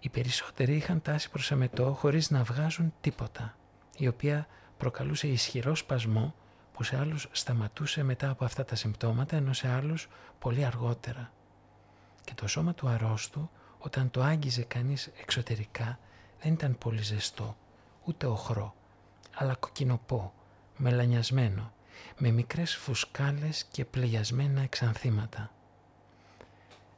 [0.00, 3.56] Οι περισσότεροι είχαν τάση προς εμετό χωρίς να βγάζουν τίποτα,
[3.96, 6.34] η οποία προκαλούσε ισχυρό σπασμό
[6.72, 10.08] που σε άλλους σταματούσε μετά από αυτά τα συμπτώματα, ενώ σε άλλους
[10.38, 11.32] πολύ αργότερα.
[12.24, 15.98] Και το σώμα του αρρώστου, όταν το άγγιζε κανείς εξωτερικά,
[16.40, 17.56] δεν ήταν πολύ ζεστό,
[18.08, 18.74] ούτε οχρό,
[19.34, 20.32] αλλά κοκκινοπό,
[20.76, 21.72] μελανιασμένο,
[22.18, 25.52] με μικρές φουσκάλες και πλεγιασμένα εξανθήματα.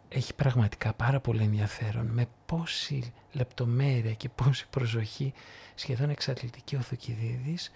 [0.09, 5.33] Έχει πραγματικά πάρα πολύ ενδιαφέρον με πόση λεπτομέρεια και πόση προσοχή
[5.75, 7.73] σχεδόν εξατλητική ο Θουκυδίδης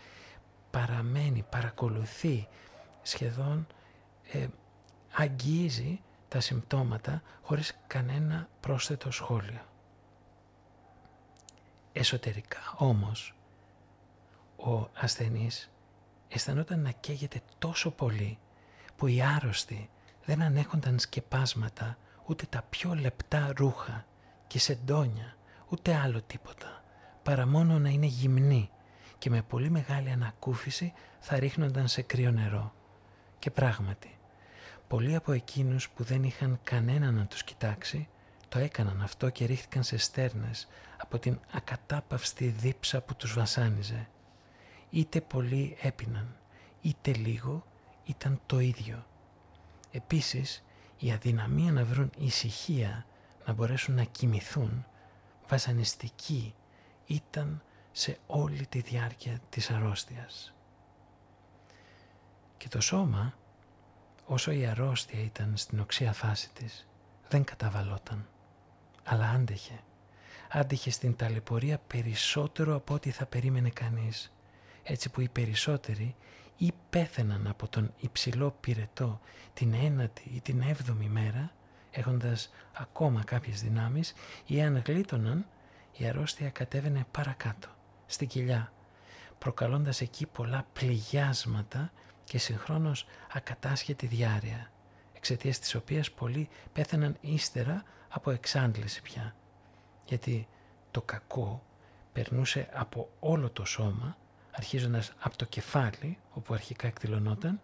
[0.71, 2.49] παραμένει, παρακολουθεί,
[3.03, 3.67] σχεδόν
[4.33, 4.47] ε,
[5.13, 9.61] αγγίζει τα συμπτώματα χωρίς κανένα πρόσθετο σχόλιο.
[11.97, 13.35] Εσωτερικά όμως
[14.57, 15.71] ο ασθενής
[16.29, 18.39] αισθανόταν να καίγεται τόσο πολύ
[18.97, 19.91] που οι άρρωστοι
[20.25, 24.07] δεν ανέχονταν σκεπάσματα ούτε τα πιο λεπτά ρούχα
[24.47, 25.37] και σεντόνια
[25.69, 26.85] ούτε άλλο τίποτα
[27.23, 28.71] παρά μόνο να είναι γυμνοί
[29.19, 32.75] και με πολύ μεγάλη ανακούφιση θα ρίχνονταν σε κρύο νερό.
[33.39, 34.19] Και πράγματι,
[34.89, 38.09] πολλοί από εκείνους που δεν είχαν κανένα να τους κοιτάξει
[38.55, 44.09] το έκαναν αυτό και ρίχτηκαν σε στέρνες από την ακατάπαυστη δίψα που τους βασάνιζε.
[44.91, 46.37] Είτε πολλοί έπιναν,
[46.81, 47.67] είτε λίγο
[48.05, 49.07] ήταν το ίδιο.
[49.91, 50.65] Επίσης,
[50.99, 53.07] η αδυναμία να βρουν ησυχία,
[53.47, 54.87] να μπορέσουν να κοιμηθούν,
[55.49, 56.55] βασανιστική
[57.07, 60.55] ήταν σε όλη τη διάρκεια της αρρώστιας.
[62.57, 63.35] Και το σώμα,
[64.27, 66.89] όσο η αρρώστια ήταν στην οξία φάση της,
[67.29, 68.29] δεν καταβαλόταν,
[69.05, 69.81] αλλά άντεχε.
[70.49, 74.33] Άντεχε στην ταλαιπωρία περισσότερο από ό,τι θα περίμενε κανείς,
[74.83, 76.15] έτσι που οι περισσότεροι
[76.57, 79.21] ή πέθαιναν από τον υψηλό πυρετό
[79.55, 81.53] την ένατη ή την έβδομη μέρα,
[81.91, 84.15] έχοντας ακόμα κάποιες δυνάμεις,
[84.47, 85.47] ή αν γλίτωναν,
[85.93, 87.69] η αρρώστια κατέβαινε παρακάτω,
[88.07, 88.73] στην κοιλιά,
[89.39, 91.93] προκαλώντας εκεί πολλά πληγιάσματα
[92.25, 94.71] και συγχρόνως ακατάσχετη διάρκεια,
[95.13, 97.83] εξαιτίας της οποίας πολλοί πέθαναν ύστερα
[98.15, 99.35] από εξάντληση πια.
[100.07, 100.49] Γιατί
[100.91, 101.63] το κακό
[102.13, 104.17] περνούσε από όλο το σώμα,
[104.51, 107.61] αρχίζοντας από το κεφάλι, όπου αρχικά εκδηλωνόταν,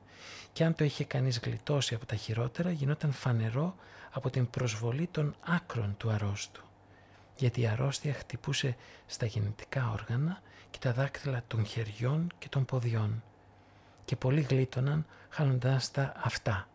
[0.53, 3.75] και αν το είχε κανείς γλιτώσει από τα χειρότερα, γινόταν φανερό
[4.11, 6.63] από την προσβολή των άκρων του αρρώστου.
[7.37, 8.77] Γιατί η αρρώστια χτυπούσε
[9.07, 13.23] στα γεννητικά όργανα και τα δάκτυλα των χεριών και των ποδιών.
[14.05, 16.69] Και πολλοί γλίτωναν χάνοντας τα αυτά,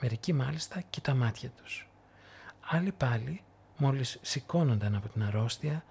[0.00, 1.88] μερικοί μάλιστα και τα μάτια τους.
[2.66, 3.42] Άλλοι πάλι,
[3.76, 5.84] μόλις σηκώνονταν από την αρρώστια,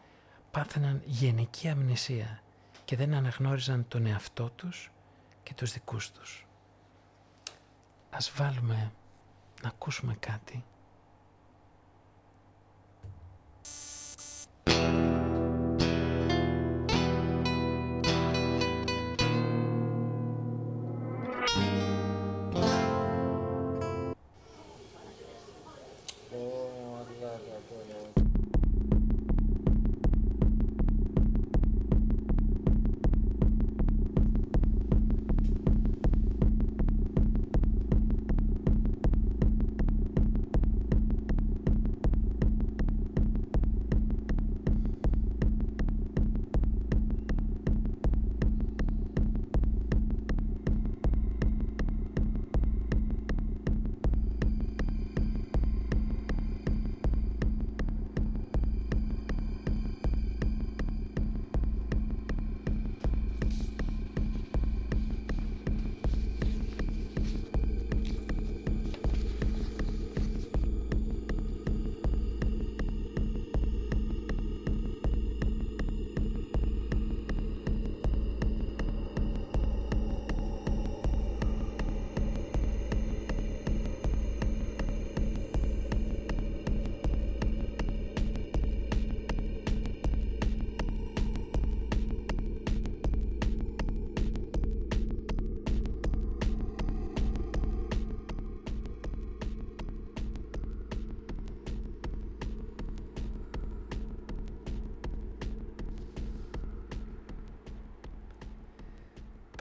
[0.52, 2.42] πάθαιναν γενική αμνησία
[2.86, 4.92] και δεν αναγνώριζαν τον εαυτό τους
[5.44, 6.48] και τους δικούς τους.
[8.10, 8.92] Ας βάλουμε
[9.62, 10.64] να ακούσουμε κάτι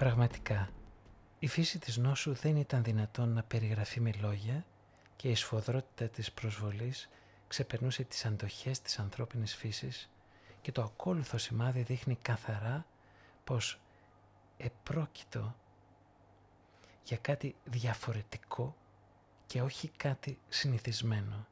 [0.02, 0.68] Πραγματικά,
[1.38, 4.64] η φύση της νόσου δεν ήταν δυνατόν να περιγραφεί με λόγια
[5.16, 7.08] και η σφοδρότητα της προσβολής
[7.48, 10.10] ξεπερνούσε τις αντοχές της ανθρώπινης φύσης
[10.60, 12.86] και το ακόλουθο σημάδι δείχνει καθαρά
[13.44, 13.80] πως
[14.56, 15.54] επρόκειτο
[17.04, 18.76] για κάτι διαφορετικό
[19.46, 21.46] και όχι κάτι συνηθισμένο.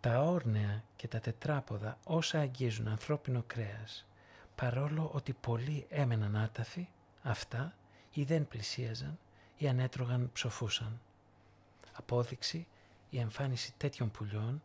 [0.00, 4.06] Τα όρνεα και τα τετράποδα όσα αγγίζουν ανθρώπινο κρέας,
[4.54, 6.88] παρόλο ότι πολλοί έμεναν άταφοι,
[7.26, 7.74] αυτά
[8.12, 9.18] ή δεν πλησίαζαν
[9.56, 11.00] ή αν έτρωγαν ψοφούσαν.
[11.92, 12.66] Απόδειξη
[13.10, 14.62] η εμφάνιση τέτοιων πουλιών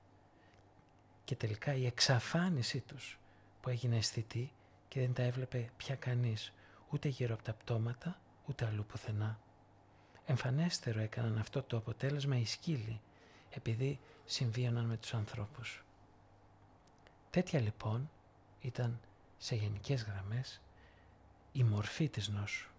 [1.24, 3.20] και τελικά η εξαφάνισή τους
[3.62, 4.52] που έγινε αισθητή
[4.88, 6.54] και δεν τα έβλεπε πια κανείς
[6.90, 9.40] ούτε γύρω από τα πτώματα ούτε αλλού πουθενά.
[10.26, 13.02] Εμφανέστερο έκαναν αυτό το αποτέλεσμα οι σκύλοι
[13.50, 15.84] επειδή συμβίωναν με τους ανθρώπους.
[17.30, 18.10] Τέτοια λοιπόν
[18.62, 19.00] ήταν
[19.38, 20.62] σε γενικές γραμμές
[21.52, 22.70] η μορφή της νόσου.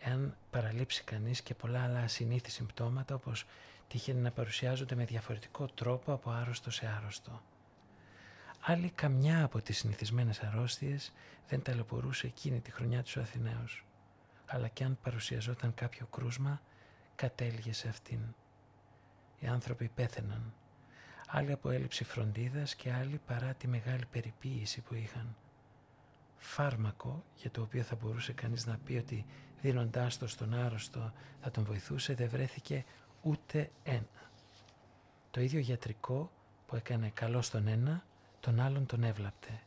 [0.00, 3.46] Εάν παραλείψει κανείς και πολλά άλλα ασυνήθη συμπτώματα όπως
[3.88, 7.42] τύχαινε να παρουσιάζονται με διαφορετικό τρόπο από άρρωστο σε άρρωστο.
[8.60, 11.12] Άλλη καμιά από τις συνηθισμένες αρρώστιες
[11.48, 13.84] δεν ταλαιπωρούσε εκείνη τη χρονιά τους Αθηναίους.
[14.46, 16.60] Αλλά και αν παρουσιαζόταν κάποιο κρούσμα,
[17.14, 18.20] κατέληγε σε αυτήν.
[19.38, 20.52] Οι άνθρωποι πέθαιναν.
[21.26, 25.36] Άλλοι από έλλειψη φροντίδας και άλλοι παρά τη μεγάλη περιποίηση που είχαν
[26.36, 29.26] φάρμακο για το οποίο θα μπορούσε κανείς να πει ότι
[29.60, 31.12] δίνοντάς το στον άρρωστο
[31.42, 32.84] θα τον βοηθούσε δεν βρέθηκε
[33.22, 34.30] ούτε ένα.
[35.30, 36.30] Το ίδιο γιατρικό
[36.66, 38.04] που έκανε καλό στον ένα,
[38.40, 39.60] τον άλλον τον έβλαπτε.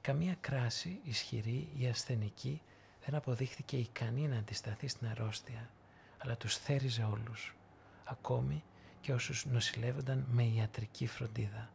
[0.00, 2.62] Καμία κράση ισχυρή ή ασθενική
[3.04, 5.70] δεν αποδείχθηκε ικανή να αντισταθεί στην αρρώστια,
[6.18, 7.54] αλλά τους θέριζε όλους,
[8.04, 8.64] ακόμη
[9.00, 11.70] και όσους νοσηλεύονταν με ιατρική φροντίδα.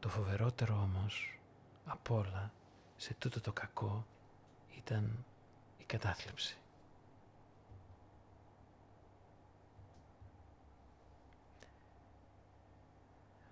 [0.00, 1.38] Το φοβερότερο όμως
[1.84, 2.52] απ' όλα
[2.96, 4.06] σε τούτο το κακό
[4.76, 5.24] ήταν
[5.78, 6.58] η κατάθλιψη.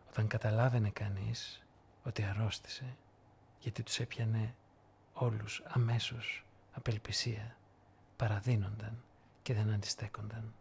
[0.09, 1.65] Όταν καταλάβαινε κανείς
[2.03, 2.97] ότι αρρώστησε
[3.61, 4.55] γιατί τους έπιανε
[5.13, 7.57] όλους αμέσως απελπισία,
[8.17, 9.03] παραδίνονταν
[9.43, 10.55] και δεν αντιστέκονταν.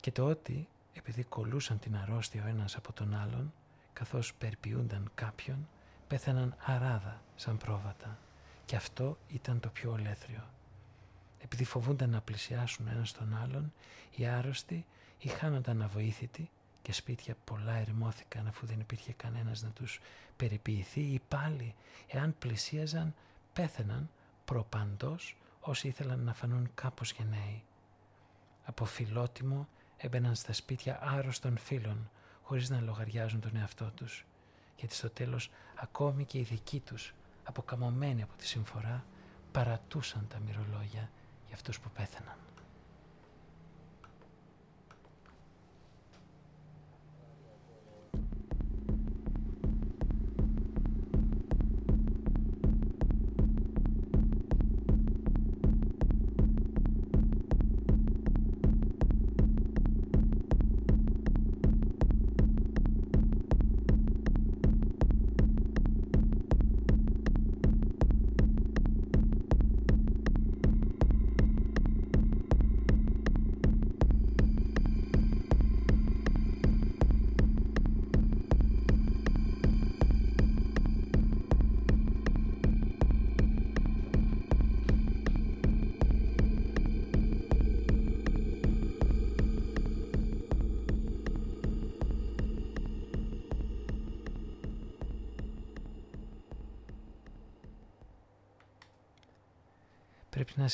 [0.00, 3.52] Και το ότι επειδή κολούσαν την αρρώστια ο ένας από τον άλλον,
[3.92, 5.68] καθώς περποιούνταν κάποιον,
[6.06, 8.18] πέθαναν αράδα σαν πρόβατα.
[8.64, 10.48] Και αυτό ήταν το πιο ολέθριο.
[11.38, 13.72] επειδή φοβούνταν να πλησιάσουν ένας τον άλλον,
[14.16, 14.86] οι άρρωστοι
[15.18, 16.50] ή χάνονταν αβοήθητοι
[16.82, 20.00] και σπίτια πολλά ερημώθηκαν αφού δεν υπήρχε κανένας να τους
[20.36, 21.74] περιποιηθεί ή πάλι
[22.06, 23.14] εάν πλησίαζαν
[23.52, 24.10] πέθαιναν
[24.44, 27.62] προπαντός όσοι ήθελαν να φανούν κάπως γενναίοι.
[28.64, 32.10] Από φιλότιμο έμπαιναν στα σπίτια άρρωστων φίλων
[32.42, 34.24] χωρίς να λογαριάζουν τον εαυτό τους
[34.76, 37.14] γιατί στο τέλος ακόμη και οι δικοί τους
[37.44, 39.04] αποκαμωμένοι από τη συμφορά
[39.52, 41.10] παρατούσαν τα μυρολόγια
[41.46, 42.36] για αυτούς που πέθαναν.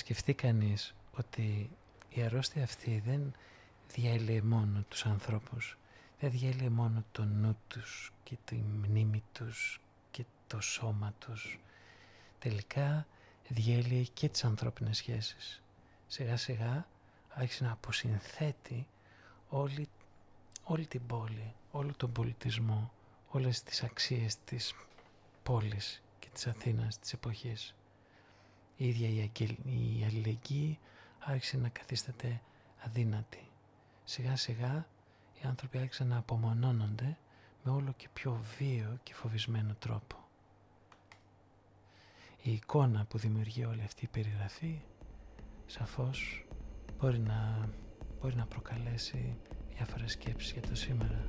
[0.00, 1.70] Σκεφτεί κανείς ότι
[2.08, 3.32] η αρρώστια αυτή δεν
[3.94, 5.78] διέλυε μόνο τους ανθρώπους,
[6.20, 9.80] δεν διέλυε μόνο το νου τους και τη μνήμη τους
[10.10, 11.58] και το σώμα τους.
[12.38, 13.06] Τελικά
[13.48, 15.62] διέλυε και τις ανθρώπινες σχέσεις.
[16.06, 16.86] Σιγά σιγά
[17.28, 18.86] άρχισε να αποσυνθέτει
[19.48, 19.88] όλη,
[20.64, 22.92] όλη την πόλη, όλο τον πολιτισμό,
[23.28, 24.74] όλες τις αξίες της
[25.42, 27.74] πόλης και της Αθήνας της εποχής
[28.80, 29.08] η ίδια
[29.64, 30.78] η αλληλεγγύη
[31.18, 32.40] άρχισε να καθίσταται
[32.84, 33.48] αδύνατη.
[34.04, 34.86] Σιγά σιγά
[35.34, 37.16] οι άνθρωποι άρχισαν να απομονώνονται
[37.62, 40.16] με όλο και πιο βίαιο και φοβισμένο τρόπο.
[42.42, 44.80] Η εικόνα που δημιουργεί όλη αυτή η περιγραφή
[45.66, 46.46] σαφώς
[46.98, 47.68] μπορεί να,
[48.20, 49.36] μπορεί να προκαλέσει
[49.74, 51.24] διάφορες σκέψεις για το σήμερα.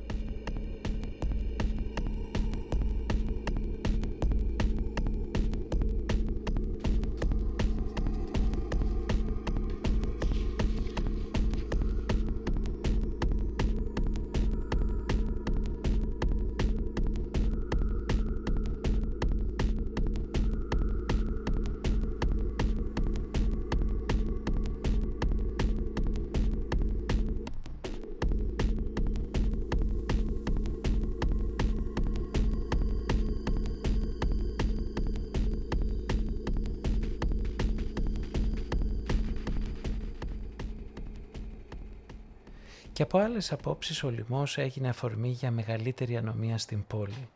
[43.02, 47.30] Και από άλλες απόψεις ο λοιμός έγινε αφορμή για μεγαλύτερη ανομία στην πόλη.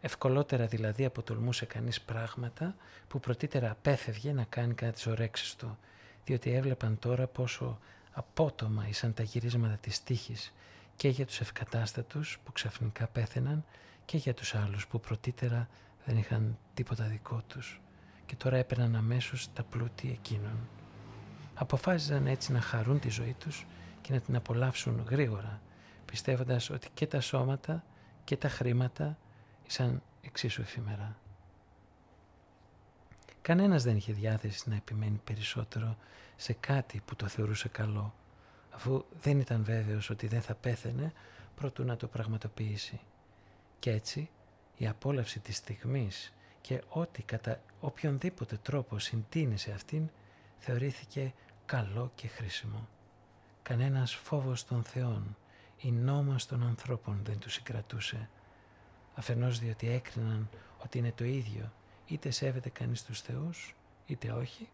[0.00, 2.74] Ευκολότερα δηλαδή αποτολμούσε κανείς πράγματα
[3.08, 5.78] που πρωτήτερα απέφευγε να κάνει κατά τις ορέξεις του,
[6.24, 7.78] διότι έβλεπαν τώρα πόσο
[8.12, 10.54] απότομα ήσαν τα γυρίσματα της τύχης
[10.96, 13.64] και για τους ευκατάστατους που ξαφνικά πέθαιναν
[14.04, 15.68] και για τους άλλους που πρωτήτερα
[16.04, 17.80] δεν είχαν τίποτα δικό τους
[18.26, 20.68] και τώρα έπαιρναν αμέσως τα πλούτη εκείνων.
[21.54, 23.66] Αποφάσιζαν έτσι να χαρούν τη ζωή τους
[24.00, 25.60] και να την απολαύσουν γρήγορα,
[26.04, 27.84] πιστεύοντας ότι και τα σώματα
[28.24, 29.18] και τα χρήματα
[29.66, 31.16] ήσαν εξίσου εφημερά.
[33.42, 35.96] Κανένας δεν είχε διάθεση να επιμένει περισσότερο
[36.36, 38.14] σε κάτι που το θεωρούσε καλό,
[38.70, 41.12] αφού δεν ήταν βέβαιος ότι δεν θα πέθαινε
[41.54, 43.00] προτού να το πραγματοποιήσει.
[43.78, 44.30] Κι έτσι
[44.76, 50.08] η απόλαυση της στιγμής και ό,τι κατά οποιονδήποτε τρόπο συντείνησε αυτήν
[50.58, 51.34] θεωρήθηκε
[51.66, 52.88] καλό και χρήσιμο.
[53.68, 55.36] Κανένας φόβος των θεών
[55.78, 58.28] ή νόμος των ανθρώπων δεν τους συγκρατούσε.
[59.14, 60.48] Αφενός διότι έκριναν
[60.78, 61.72] ότι είναι το ίδιο
[62.06, 63.74] είτε σέβεται κανείς τους θεούς
[64.06, 64.68] είτε όχι,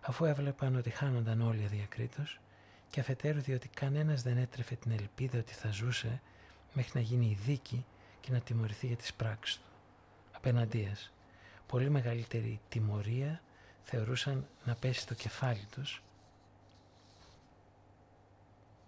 [0.00, 2.40] αφού έβλεπαν ότι χάνονταν όλοι αδιακρίτως
[2.90, 6.20] και αφετέρου διότι κανένας δεν έτρεφε την ελπίδα ότι θα ζούσε
[6.72, 7.84] μέχρι να γίνει η δίκη
[8.20, 9.68] και να τιμωρηθεί για τις πράξεις του.
[10.32, 11.12] Απέναντίας,
[11.66, 13.40] πολύ μεγαλύτερη τιμωρία
[13.82, 16.02] θεωρούσαν να πέσει το κεφάλι τους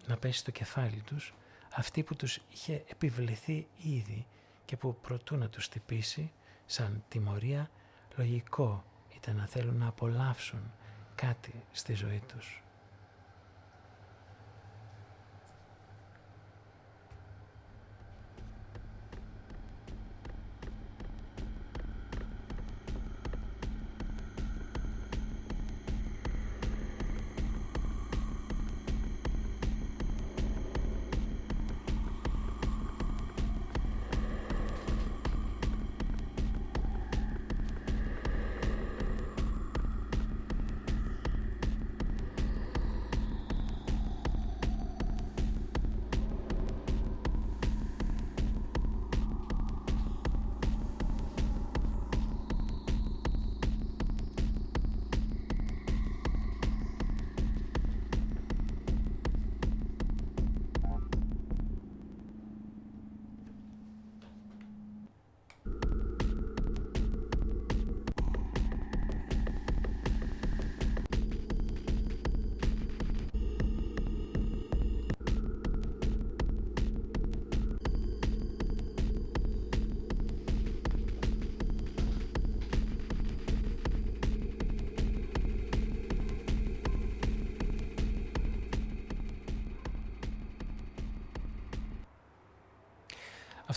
[0.07, 1.35] να πέσει στο κεφάλι τους
[1.75, 4.27] αυτή που τους είχε επιβληθεί ήδη
[4.65, 6.33] και που προτού να τους τυπήσει
[6.67, 7.71] σαν τιμωρία
[8.17, 8.85] λογικό
[9.17, 10.73] ήταν να θέλουν να απολαύσουν
[11.15, 12.62] κάτι στη ζωή τους.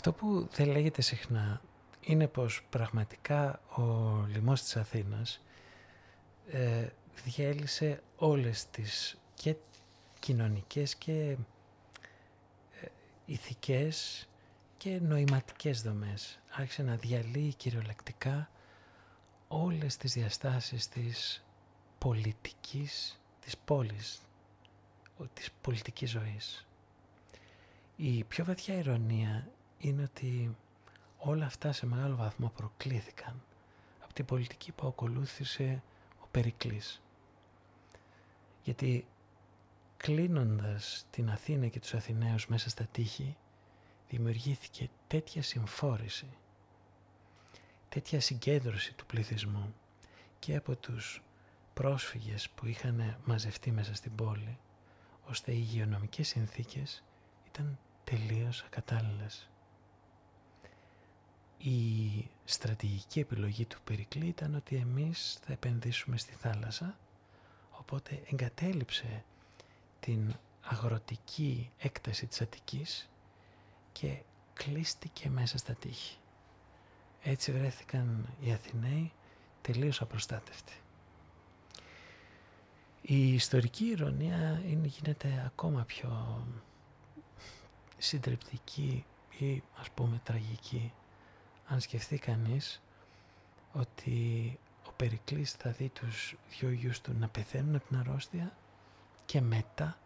[0.07, 1.61] Αυτό που δεν λέγεται συχνά
[2.01, 3.81] είναι πως πραγματικά ο
[4.27, 5.41] λοιμός της Αθήνας
[6.47, 6.87] ε,
[7.23, 9.55] διέλυσε όλες τις και
[10.19, 11.37] κοινωνικές και
[12.81, 12.87] ε,
[13.25, 14.27] ηθικές
[14.77, 16.39] και νοηματικές δομές.
[16.49, 18.49] Άρχισε να διαλύει κυριολεκτικά
[19.47, 21.45] όλες τις διαστάσεις της
[21.97, 24.21] πολιτικής, της πόλης,
[25.33, 26.67] της πολιτικής ζωής.
[27.95, 29.49] Η πιο βαθιά ηρωνία
[29.87, 30.55] είναι ότι
[31.17, 33.43] όλα αυτά σε μεγάλο βαθμό προκλήθηκαν
[34.03, 35.83] από την πολιτική που ακολούθησε
[36.19, 37.01] ο Περικλής.
[38.63, 39.07] Γιατί
[39.97, 43.37] κλείνοντας την Αθήνα και τους Αθηναίους μέσα στα τείχη,
[44.09, 46.27] δημιουργήθηκε τέτοια συμφόρηση,
[47.89, 49.73] τέτοια συγκέντρωση του πληθυσμού
[50.39, 51.21] και από τους
[51.73, 54.57] πρόσφυγες που είχαν μαζευτεί μέσα στην πόλη,
[55.25, 57.03] ώστε οι υγειονομικές συνθήκες
[57.47, 59.49] ήταν τελείως ακατάλληλες.
[61.57, 66.97] Η στρατηγική επιλογή του Περικλή ήταν ότι εμείς θα επενδύσουμε στη θάλασσα,
[67.71, 69.23] οπότε εγκατέλειψε
[69.99, 73.09] την αγροτική έκταση της Αττικής
[73.91, 74.21] και
[74.53, 76.17] κλείστηκε μέσα στα τείχη.
[77.21, 79.11] Έτσι βρέθηκαν οι Αθηναίοι
[79.61, 80.73] τελείως απροστάτευτοι.
[83.01, 86.43] Η ιστορική ηρωνία είναι, γίνεται ακόμα πιο
[87.97, 89.05] συντριπτική
[89.37, 90.93] ή ας πούμε τραγική
[91.67, 92.81] αν σκεφτεί κανείς
[93.73, 98.57] ότι ο Περικλής θα δει τους δυο γιους του να πεθαίνουν από την αρρώστια
[99.25, 99.97] και μετά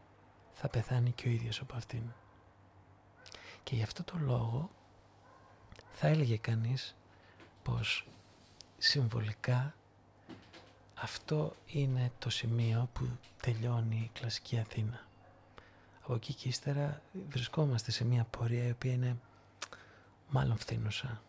[0.54, 2.02] θα πεθάνει και ο ίδιος από αυτήν.
[3.64, 4.70] Και γι' αυτό το λόγο
[5.92, 6.96] θα έλεγε κανείς
[7.64, 8.08] πως
[8.78, 9.74] συμβολικά
[10.96, 13.10] αυτό είναι το σημείο που
[13.42, 15.08] τελειώνει η κλασική Αθήνα.
[16.02, 19.18] Από εκεί και ύστερα βρισκόμαστε σε μια πορεία η οποία είναι
[20.30, 21.22] μάλλον φθήνουσα.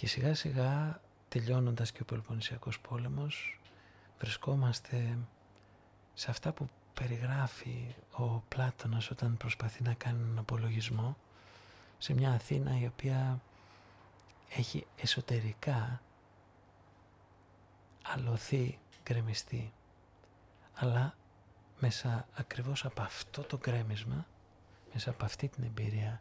[0.00, 3.60] Και σιγά σιγά τελειώνοντας και ο Πελοποννησιακός πόλεμος
[4.18, 5.18] βρισκόμαστε
[6.14, 11.16] σε αυτά που περιγράφει ο Πλάτωνας όταν προσπαθεί να κάνει έναν απολογισμό
[11.98, 13.40] σε μια Αθήνα η οποία
[14.48, 16.00] έχει εσωτερικά
[18.02, 19.72] αλωθεί, γκρεμιστεί
[20.74, 21.14] αλλά
[21.78, 24.26] μέσα ακριβώς από αυτό το γκρέμισμα
[24.92, 26.20] μέσα από αυτή την εμπειρία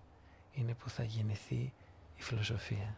[0.51, 1.73] είναι που θα γεννηθεί
[2.15, 2.97] η φιλοσοφία.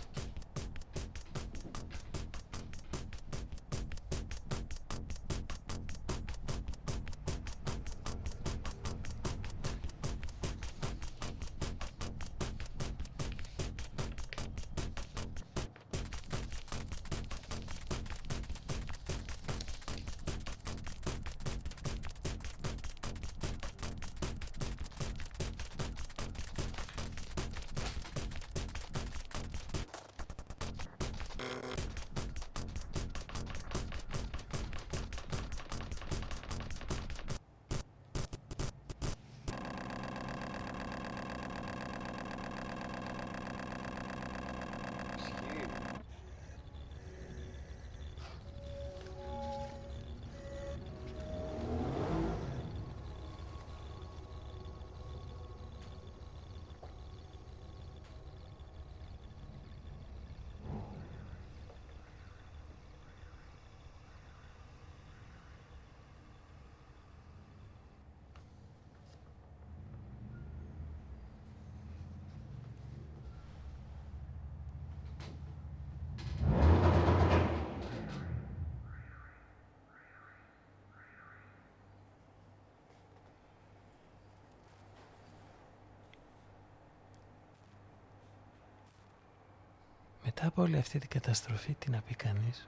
[90.35, 92.67] μετά από όλη αυτή την καταστροφή τι να πει κανείς;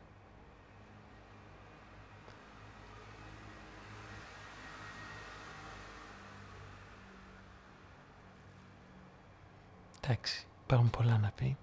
[10.01, 11.57] Εντάξει, υπάρχουν πολλά να πει.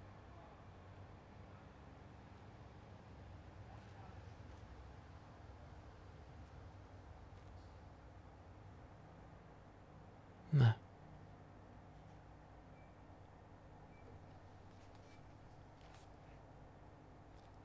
[10.49, 10.75] Ναι.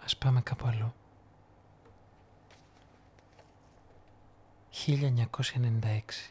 [0.04, 0.92] Ας πάμε κάπου αλλού.
[4.86, 6.30] 1996.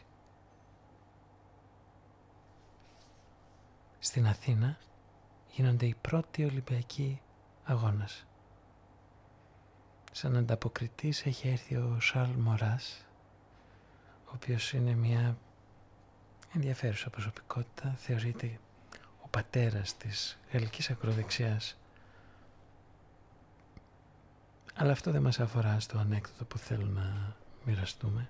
[3.98, 4.78] Στην Αθήνα
[5.50, 7.20] γίνονται οι πρώτοι Ολυμπιακοί
[7.64, 8.26] αγώνες.
[10.12, 13.04] Σαν ανταποκριτής έχει έρθει ο Σαρλ Μωράς,
[14.26, 15.36] ο οποίος είναι μια
[16.54, 18.60] ενδιαφέρουσα προσωπικότητα, θεωρείται
[19.22, 21.76] ο πατέρας της γαλλικής ακροδεξιάς.
[24.76, 28.28] Αλλά αυτό δεν μας αφορά στο ανέκδοτο που θέλω να μοιραστούμε.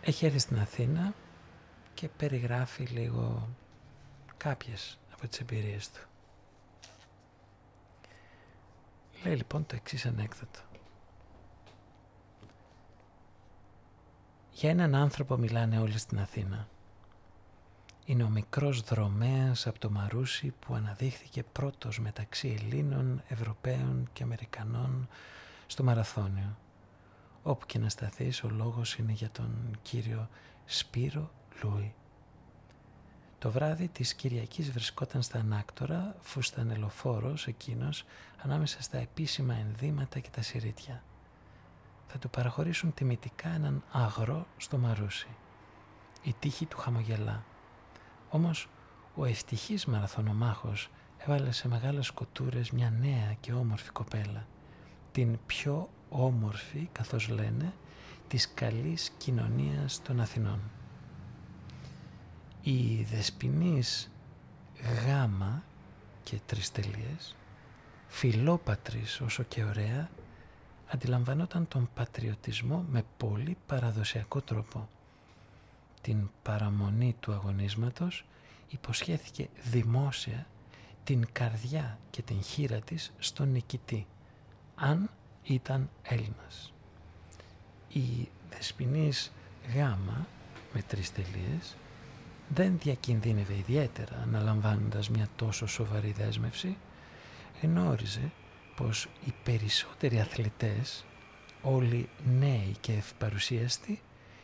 [0.00, 1.14] Έχει έρθει στην Αθήνα
[1.94, 3.48] και περιγράφει λίγο
[4.36, 6.00] κάποιες από τις εμπειρίες του.
[9.24, 10.60] Λέει λοιπόν το εξής ανέκδοτο.
[14.52, 16.68] Για έναν άνθρωπο μιλάνε όλοι στην Αθήνα.
[18.08, 25.08] Είναι ο μικρός δρομέας από το Μαρούσι που αναδείχθηκε πρώτος μεταξύ Ελλήνων, Ευρωπαίων και Αμερικανών
[25.66, 26.58] στο Μαραθώνιο.
[27.42, 30.28] Όπου και να σταθείς ο λόγος είναι για τον κύριο
[30.64, 31.30] Σπύρο
[31.62, 31.94] Λούι.
[33.38, 38.04] Το βράδυ της Κυριακής βρισκόταν στα ανάκτορα, φουστανελοφόρος εκείνος,
[38.42, 41.02] ανάμεσα στα επίσημα ενδύματα και τα συρίτια.
[42.06, 45.28] Θα του παραχωρήσουν τιμητικά έναν αγρό στο μαρούσι.
[46.22, 47.44] Η τύχη του χαμογελά.
[48.30, 48.68] Όμως
[49.14, 54.46] ο ευτυχής μαραθωνομάχος έβαλε σε μεγάλες κοτούρες μια νέα και όμορφη κοπέλα.
[55.12, 57.72] Την πιο όμορφη, καθώς λένε,
[58.28, 60.60] της καλής κοινωνίας των Αθηνών
[62.70, 64.10] η δεσποινής
[65.06, 65.62] γάμα
[66.22, 67.36] και τρεις τελείες,
[68.06, 70.10] φιλόπατρης όσο και ωραία,
[70.86, 74.88] αντιλαμβανόταν τον πατριωτισμό με πολύ παραδοσιακό τρόπο.
[76.08, 78.24] Την παραμονή του αγωνίσματος
[78.68, 80.46] υποσχέθηκε δημόσια
[81.04, 84.06] την καρδιά και την χείρα της στον νικητή,
[84.74, 85.10] αν
[85.42, 86.72] ήταν Έλληνας.
[87.88, 89.32] Η δεσποινής
[89.74, 90.26] γάμα
[90.72, 91.76] με τρεις τελείες
[92.48, 96.76] δεν διακινδύνευε ιδιαίτερα αναλαμβάνοντας μια τόσο σοβαρή δέσμευση,
[97.62, 98.30] γνώριζε
[98.76, 101.04] πως οι περισσότεροι αθλητές,
[101.62, 104.00] όλοι νέοι και ευπαρουσίαστοι,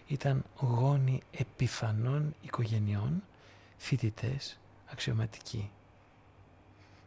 [0.06, 3.22] ήταν γόνοι επιφανών οικογενειών,
[3.76, 5.70] φοιτητές, αξιωματικοί.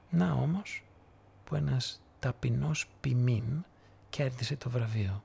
[0.10, 0.84] Να όμως
[1.44, 3.66] που ένας ταπεινός ποιμήν
[4.10, 5.24] κέρδισε το βραβείο.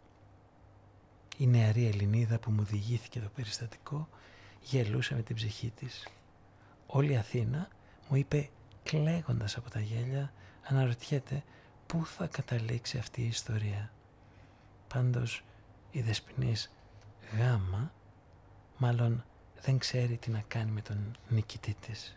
[1.36, 4.08] Η νεαρή Ελληνίδα που μου διηγήθηκε το περιστατικό
[4.60, 6.08] γελούσε με την ψυχή της.
[6.86, 7.68] Όλη η Αθήνα
[8.08, 8.50] μου είπε
[8.82, 11.42] κλαίγοντας από τα γέλια αναρωτιέται
[11.86, 13.92] πού θα καταλήξει αυτή η ιστορία.
[14.88, 15.44] Πάντως
[15.90, 16.72] η δεσποινής
[17.38, 17.92] γάμα
[18.76, 19.24] μάλλον
[19.60, 22.16] δεν ξέρει τι να κάνει με τον νικητή της.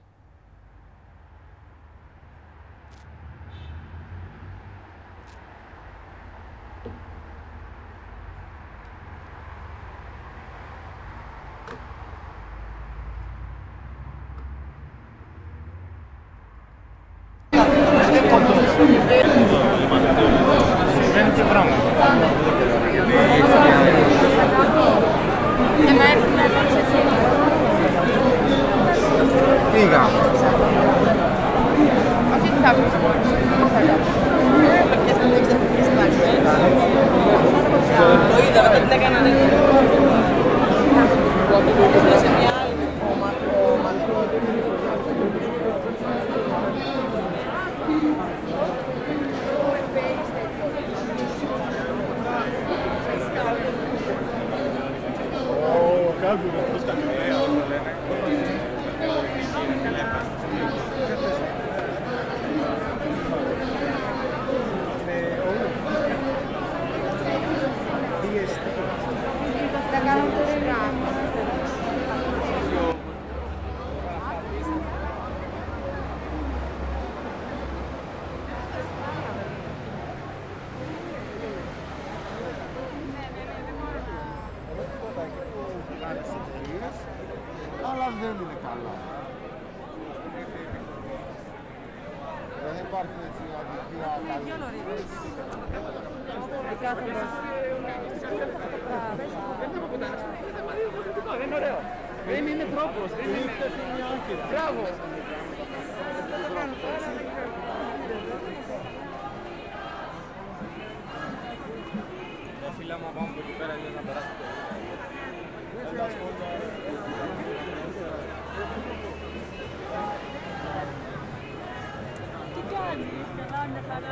[123.76, 124.06] Thank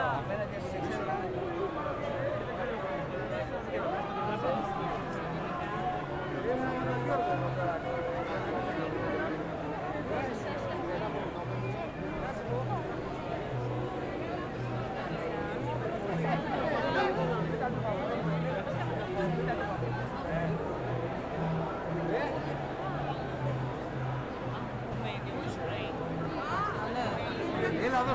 [7.88, 7.93] you.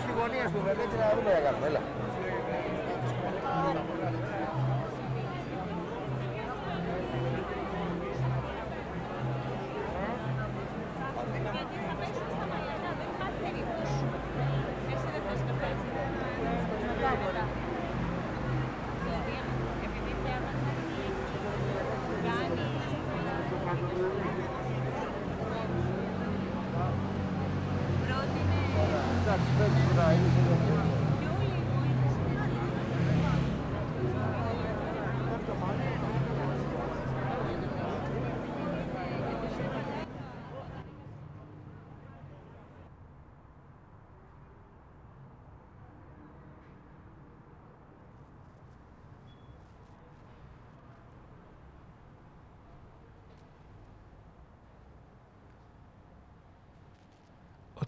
[0.01, 0.59] Simonía, su
[0.97, 1.81] la duda de Carmela.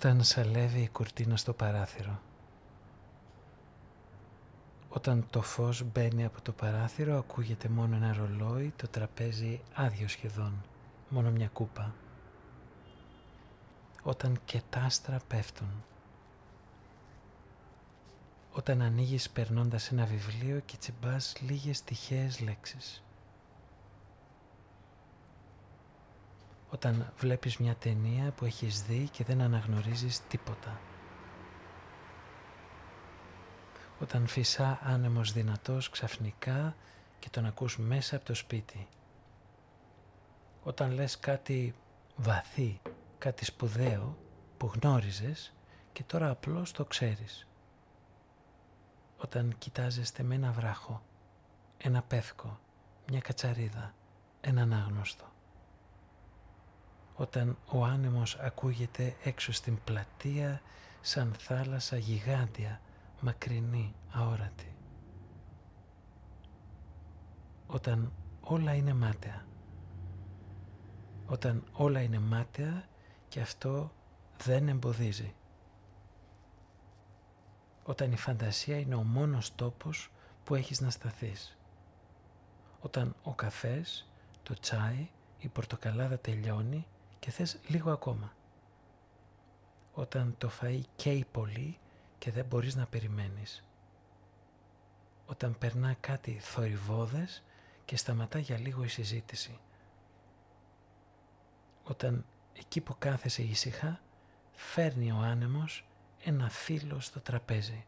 [0.03, 2.21] Όταν σαλεύει η κουρτίνα στο παράθυρο.
[4.89, 10.65] Όταν το φως μπαίνει από το παράθυρο ακούγεται μόνο ένα ρολόι, το τραπέζι άδειο σχεδόν,
[11.09, 11.95] μόνο μια κούπα.
[14.03, 15.85] Όταν και τα άστρα πέφτουν.
[18.53, 23.03] Όταν ανοίγεις περνώντας ένα βιβλίο και τσιμπάς λίγες τυχαίες λέξεις.
[26.71, 30.81] Όταν βλέπεις μια ταινία που έχεις δει και δεν αναγνωρίζεις τίποτα.
[34.01, 36.77] Όταν φυσά άνεμος δυνατός ξαφνικά
[37.19, 38.89] και τον ακούς μέσα από το σπίτι.
[40.63, 41.75] Όταν λες κάτι
[42.17, 42.81] βαθύ,
[43.19, 44.19] κάτι σπουδαίο
[44.57, 45.53] που γνώριζες
[45.93, 47.47] και τώρα απλώς το ξέρεις.
[49.17, 51.03] Όταν κοιτάζεστε με ένα βράχο,
[51.79, 52.61] ένα πεύκο,
[53.11, 53.95] μια κατσαρίδα,
[54.41, 55.30] έναν άγνωστο
[57.21, 60.61] όταν ο άνεμος ακούγεται έξω στην πλατεία
[61.01, 62.81] σαν θάλασσα γιγάντια,
[63.21, 64.75] μακρινή, αόρατη.
[67.67, 69.47] Όταν όλα είναι μάταια.
[71.27, 72.85] Όταν όλα είναι μάταια
[73.29, 73.93] και αυτό
[74.45, 75.35] δεν εμποδίζει.
[77.83, 80.11] Όταν η φαντασία είναι ο μόνος τόπος
[80.45, 81.59] που έχεις να σταθείς.
[82.81, 84.11] Όταν ο καφές,
[84.43, 86.87] το τσάι, η πορτοκαλάδα τελειώνει
[87.21, 88.33] και θες λίγο ακόμα.
[89.93, 91.79] Όταν το φαΐ καίει πολύ
[92.19, 93.65] και δεν μπορείς να περιμένεις.
[95.27, 97.43] Όταν περνά κάτι θορυβόδες
[97.85, 99.59] και σταματά για λίγο η συζήτηση.
[101.85, 104.01] Όταν εκεί που κάθεσαι ήσυχα
[104.53, 105.87] φέρνει ο άνεμος
[106.25, 107.85] ένα φύλλο στο τραπέζι.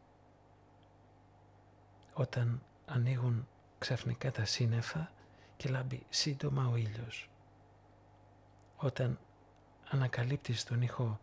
[2.13, 3.49] Όταν ανοίγουν
[3.79, 5.13] ξαφνικά τα σύννεφα
[5.57, 7.32] και λάμπει σύντομα ο ήλιος
[8.83, 9.19] όταν
[9.89, 11.21] ανακαλύπτεις τον ήχο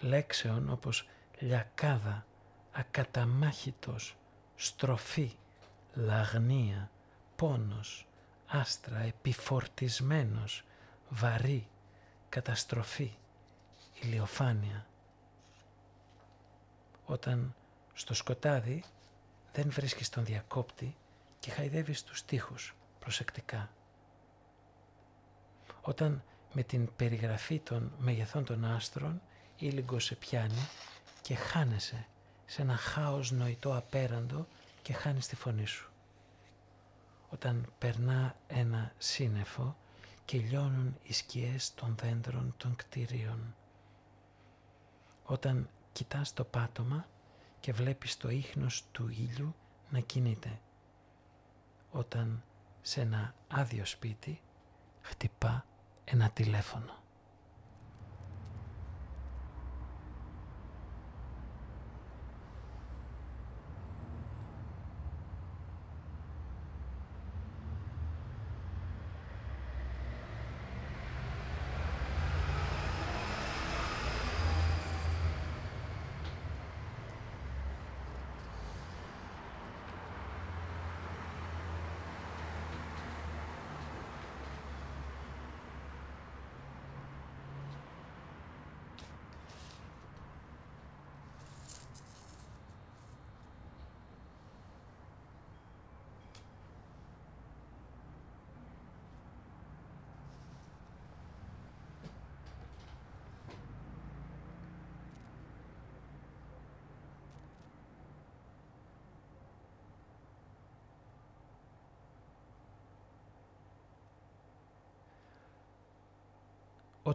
[0.00, 1.08] λέξεων όπως
[1.38, 2.26] λιακάδα,
[2.72, 4.16] ακαταμάχητος,
[4.54, 5.36] στροφή,
[5.94, 6.90] λαγνία,
[7.36, 8.06] πόνος,
[8.46, 10.64] άστρα, επιφορτισμένος,
[11.08, 11.68] βαρύ,
[12.28, 13.14] καταστροφή,
[14.00, 14.86] ηλιοφάνεια.
[17.04, 17.54] Όταν
[17.92, 18.84] στο σκοτάδι
[19.52, 20.96] δεν βρίσκεις τον διακόπτη
[21.38, 23.70] και χαϊδεύεις τους τοίχους προσεκτικά.
[25.80, 26.22] Όταν
[26.52, 29.20] με την περιγραφή των μεγεθών των άστρων
[29.56, 30.68] ήλιγκο σε πιάνει
[31.20, 32.06] και χάνεσαι
[32.46, 34.46] σε ένα χάος νοητό απέραντο
[34.82, 35.90] και χάνεις τη φωνή σου.
[37.28, 39.76] Όταν περνά ένα σύννεφο
[40.24, 43.54] και λιώνουν οι σκιές των δέντρων των κτηρίων.
[45.24, 47.06] Όταν κοιτάς το πάτωμα
[47.60, 49.54] και βλέπεις το ίχνος του ήλιου
[49.90, 50.60] να κινείται.
[51.90, 52.42] Όταν
[52.82, 54.40] σε ένα άδειο σπίτι
[55.00, 55.66] χτυπά
[56.04, 57.01] ένα τηλέφωνο.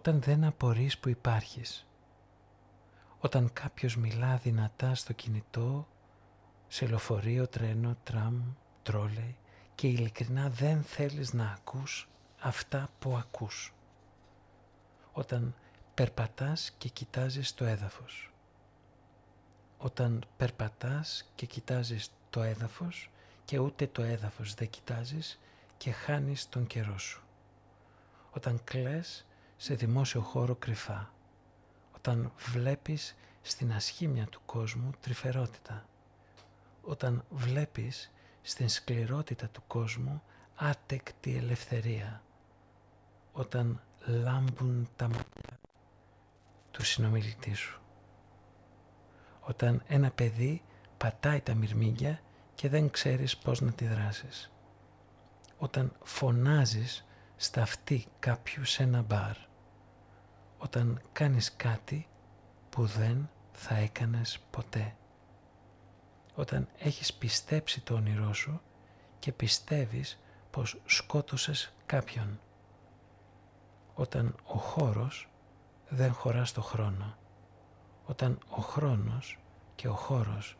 [0.07, 1.87] Όταν δεν απορείς που υπάρχεις.
[3.19, 5.87] Όταν κάποιος μιλά δυνατά στο κινητό,
[6.67, 8.41] σε λεωφορείο, τρένο, τραμ,
[8.83, 9.37] τρόλεϊ
[9.75, 12.09] και ειλικρινά δεν θέλεις να ακούς
[12.39, 13.73] αυτά που ακούς.
[15.11, 15.55] Όταν
[15.93, 18.33] περπατάς και κοιτάζεις το έδαφος.
[19.77, 23.09] Όταν περπατάς και κοιτάζεις το έδαφος
[23.45, 25.39] και ούτε το έδαφος δεν κοιτάζεις
[25.77, 27.23] και χάνεις τον καιρό σου.
[28.31, 29.27] Όταν κλαις
[29.57, 31.13] σε δημόσιο χώρο κρυφά.
[31.95, 35.85] Όταν βλέπεις στην ασχήμια του κόσμου τρυφερότητα.
[36.81, 38.11] Όταν βλέπεις
[38.41, 40.23] στην σκληρότητα του κόσμου
[40.55, 42.21] άτεκτη ελευθερία.
[43.31, 45.59] Όταν λάμπουν τα μάτια
[46.71, 47.81] του συνομιλητή σου.
[49.39, 50.61] Όταν ένα παιδί
[50.97, 52.21] πατάει τα μυρμήγκια
[52.55, 54.51] και δεν ξέρεις πώς να τη δράσεις.
[55.57, 57.05] Όταν φωνάζεις
[57.35, 59.46] στα αυτή κάποιους σε ένα μπαρ.
[60.57, 62.07] Όταν κάνεις κάτι
[62.69, 64.95] που δεν θα έκανες ποτέ.
[66.35, 68.61] Όταν έχεις πιστέψει το όνειρό σου
[69.19, 70.19] και πιστεύεις
[70.51, 72.39] πως σκότωσες κάποιον.
[73.93, 75.29] Όταν ο χώρος
[75.89, 77.17] δεν χωράς στο χρόνο.
[78.05, 79.39] Όταν ο χρόνος
[79.75, 80.57] και ο χώρος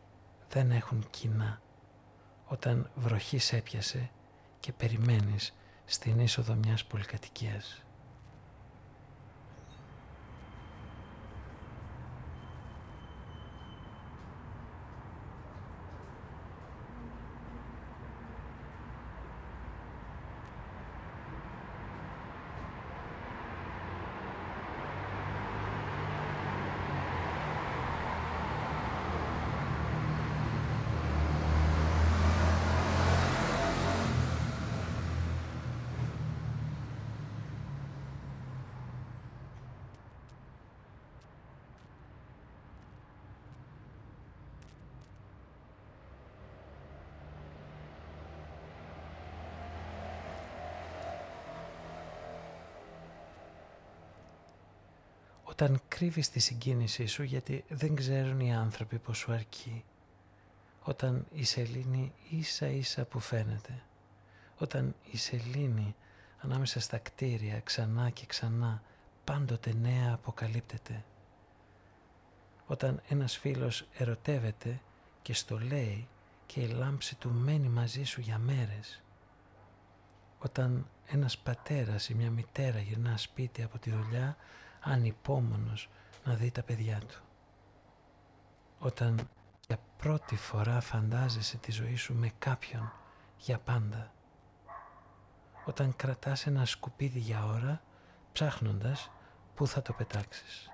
[0.48, 1.60] δεν έχουν κοινά.
[2.46, 4.10] Όταν βροχής έπιασε
[4.60, 5.54] και περιμένεις
[5.84, 7.82] στην είσοδο μιας πολυκατοικίας.
[55.60, 59.84] όταν κρύβεις τη συγκίνησή σου γιατί δεν ξέρουν οι άνθρωποι πως σου αρκεί.
[60.82, 63.82] Όταν η σελήνη ίσα ίσα που φαίνεται.
[64.58, 65.94] Όταν η σελήνη
[66.38, 68.82] ανάμεσα στα κτίρια ξανά και ξανά
[69.24, 71.04] πάντοτε νέα αποκαλύπτεται.
[72.66, 74.80] Όταν ένας φίλος ερωτεύεται
[75.22, 76.08] και στο λέει
[76.46, 79.02] και η λάμψη του μένει μαζί σου για μέρες.
[80.38, 84.36] Όταν ένας πατέρας ή μια μητέρα γυρνά σπίτι από τη δουλειά
[84.88, 85.88] ανυπόμονος
[86.24, 87.22] να δει τα παιδιά του.
[88.78, 89.28] Όταν
[89.66, 92.92] για πρώτη φορά φαντάζεσαι τη ζωή σου με κάποιον
[93.36, 94.12] για πάντα.
[95.64, 97.82] Όταν κρατάς ένα σκουπίδι για ώρα
[98.32, 99.10] ψάχνοντας
[99.54, 100.70] πού θα το πετάξεις.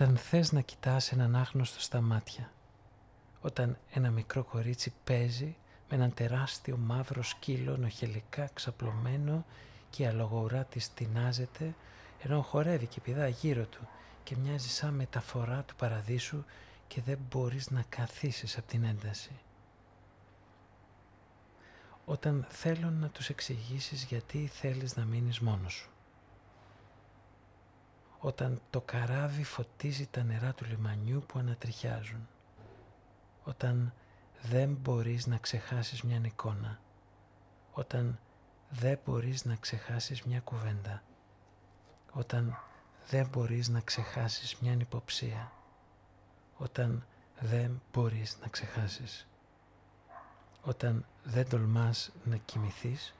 [0.00, 2.52] Όταν θες να κοιτάς έναν άγνωστο στα μάτια.
[3.40, 5.56] Όταν ένα μικρό κορίτσι παίζει
[5.88, 9.44] με έναν τεράστιο μαύρο σκύλο νοχελικά ξαπλωμένο
[9.90, 11.74] και η αλογοουρά της τεινάζεται
[12.22, 13.88] ενώ χορεύει και πηδά γύρω του
[14.22, 16.44] και μοιάζει σαν μεταφορά του παραδείσου
[16.86, 19.32] και δεν μπορείς να καθίσεις από την ένταση.
[22.04, 25.90] Όταν θέλω να τους εξηγήσεις γιατί θέλεις να μείνεις μόνος σου
[28.20, 32.28] όταν το καράβι φωτίζει τα νερά του λιμανιού που ανατριχιάζουν.
[33.44, 33.92] Όταν
[34.42, 36.78] δεν μπορείς να ξεχάσεις μια εικόνα.
[37.72, 38.18] Όταν
[38.70, 41.02] δεν μπορείς να ξεχάσεις μια κουβέντα.
[42.12, 42.58] Όταν
[43.08, 45.52] δεν μπορείς να ξεχάσεις μια υποψία.
[46.56, 47.06] Όταν
[47.40, 49.26] δεν μπορείς να ξεχάσεις.
[50.62, 53.14] Όταν δεν τολμάς να κοιμηθείς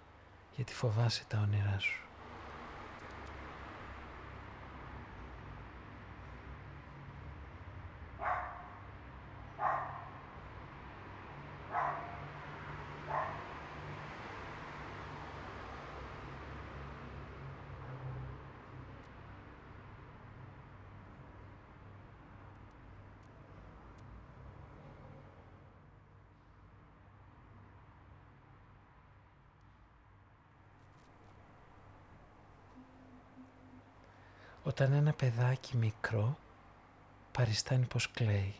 [0.56, 2.09] γιατί φοβάσαι τα όνειρά σου.
[34.80, 36.38] Όταν ένα παιδάκι μικρό
[37.32, 38.54] παριστάνει πως κλαίει.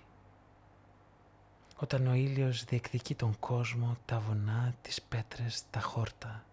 [1.77, 6.45] Όταν ο ήλιος διεκδικεί τον κόσμο, τα βουνά, τις πέτρες, τα χόρτα.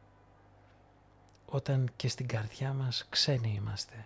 [1.46, 4.06] Όταν και στην καρδιά μας ξένοι είμαστε.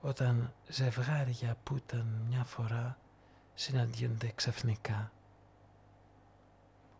[0.00, 2.98] Όταν ζευγάρια που ήταν μια φορά
[3.54, 5.12] συναντιούνται ξαφνικά.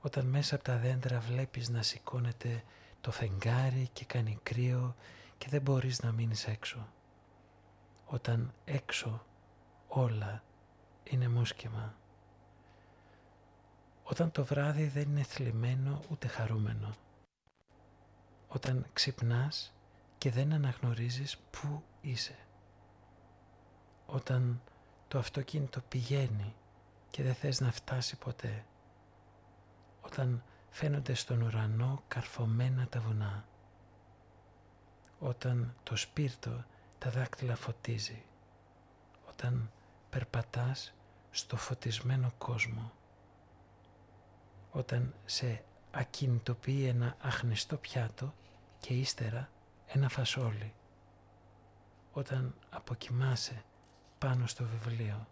[0.00, 2.64] Όταν μέσα από τα δέντρα βλέπεις να σηκώνεται
[3.00, 4.94] το φεγγάρι και κάνει κρύο
[5.38, 6.86] και δεν μπορείς να μείνεις έξω.
[8.06, 9.24] Όταν έξω
[9.88, 10.42] όλα
[11.04, 11.94] είναι μουσκεμα.
[14.02, 16.94] Όταν το βράδυ δεν είναι θλιμμένο ούτε χαρούμενο.
[18.48, 19.72] Όταν ξυπνάς
[20.18, 22.38] και δεν αναγνωρίζεις πού είσαι.
[24.06, 24.62] Όταν
[25.08, 26.54] το αυτοκίνητο πηγαίνει
[27.10, 28.64] και δεν θες να φτάσει ποτέ.
[30.00, 33.44] Όταν φαίνονται στον ουρανό καρφωμένα τα βουνά.
[35.18, 36.64] Όταν το σπίρτο
[36.98, 38.22] τα δάκτυλα φωτίζει.
[39.28, 39.70] Όταν
[40.10, 40.94] περπατάς
[41.30, 42.92] στο φωτισμένο κόσμο.
[44.70, 48.34] Όταν σε ακινητοποιεί ένα αχνηστό πιάτο
[48.80, 49.50] και ύστερα
[49.86, 50.74] ένα φασόλι.
[52.12, 53.64] Όταν αποκοιμάσαι
[54.18, 55.26] πάνω στο βιβλίο.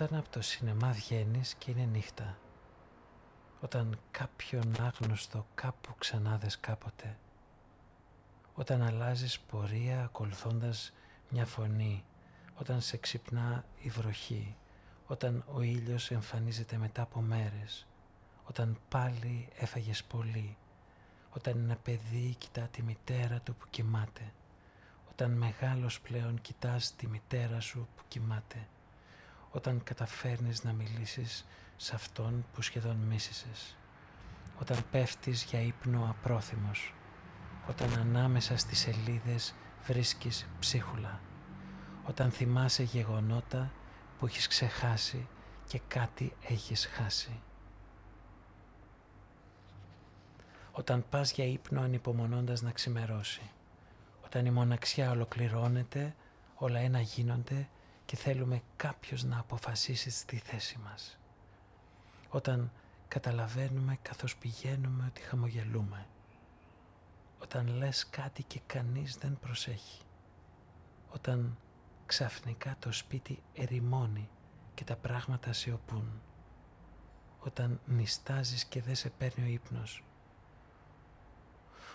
[0.00, 2.38] Όταν από το σινεμά βγαίνεις και είναι νύχτα.
[3.60, 7.16] Όταν κάποιον άγνωστο κάπου ξανάδες κάποτε.
[8.54, 10.92] Όταν αλλάζεις πορεία ακολουθώντας
[11.28, 12.04] μια φωνή.
[12.54, 14.56] Όταν σε ξυπνά η βροχή.
[15.06, 17.86] Όταν ο ήλιος εμφανίζεται μετά από μέρες.
[18.44, 20.56] Όταν πάλι έφαγες πολύ.
[21.30, 24.32] Όταν ένα παιδί κοιτά τη μητέρα του που κοιμάται.
[25.10, 28.66] Όταν μεγάλος πλέον κοιτάς τη μητέρα σου που κοιμάται
[29.50, 31.46] όταν καταφέρνεις να μιλήσεις
[31.76, 33.76] σε αυτόν που σχεδόν μίσησες.
[34.60, 36.94] Όταν πέφτεις για ύπνο απρόθυμος.
[37.68, 41.20] Όταν ανάμεσα στις σελίδες βρίσκεις ψίχουλα.
[42.04, 43.72] Όταν θυμάσαι γεγονότα
[44.18, 45.28] που έχεις ξεχάσει
[45.66, 47.40] και κάτι έχεις χάσει.
[50.72, 53.50] Όταν πας για ύπνο ανυπομονώντας να ξημερώσει.
[54.24, 56.14] Όταν η μοναξιά ολοκληρώνεται,
[56.54, 57.68] όλα ένα γίνονται
[58.08, 61.18] και θέλουμε κάποιος να αποφασίσει στη θέση μας.
[62.28, 62.72] Όταν
[63.08, 66.06] καταλαβαίνουμε καθώς πηγαίνουμε ότι χαμογελούμε.
[67.42, 70.02] Όταν λες κάτι και κανείς δεν προσέχει.
[71.08, 71.58] Όταν
[72.06, 74.28] ξαφνικά το σπίτι ερημώνει
[74.74, 76.20] και τα πράγματα σιωπούν.
[77.38, 80.04] Όταν νιστάζεις και δεν σε παίρνει ο ύπνος.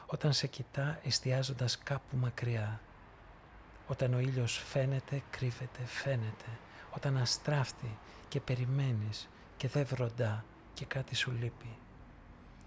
[0.06, 2.82] Όταν σε κοιτά εστιάζοντας κάπου μακριά
[3.94, 6.46] όταν ο ήλιος φαίνεται, κρύβεται, φαίνεται.
[6.92, 7.98] Όταν αστράφτει
[8.28, 11.78] και περιμένεις και δεν βροντά και κάτι σου λείπει.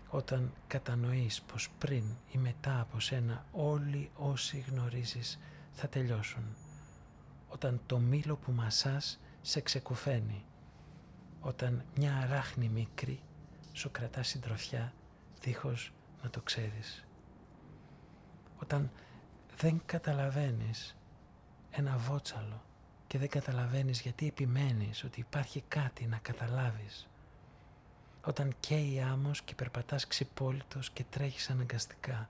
[0.08, 5.38] Όταν κατανοείς πως πριν ή μετά από σένα όλοι όσοι γνωρίζεις
[5.72, 6.56] θα τελειώσουν.
[7.48, 10.44] Όταν το μήλο που μασάς σε ξεκουφαίνει.
[11.40, 13.20] Όταν μια αράχνη μικρή
[13.72, 14.92] σου κρατά συντροφιά
[15.40, 15.92] δίχως
[16.22, 17.04] να το ξέρεις.
[18.56, 18.90] Όταν
[19.56, 20.96] δεν καταλαβαίνεις
[21.78, 22.62] ένα βότσαλο
[23.06, 27.08] και δεν καταλαβαίνεις γιατί επιμένεις ότι υπάρχει κάτι να καταλάβεις.
[28.24, 32.28] Όταν καίει άμμος και περπατάς ξυπόλυτος και τρέχεις αναγκαστικά.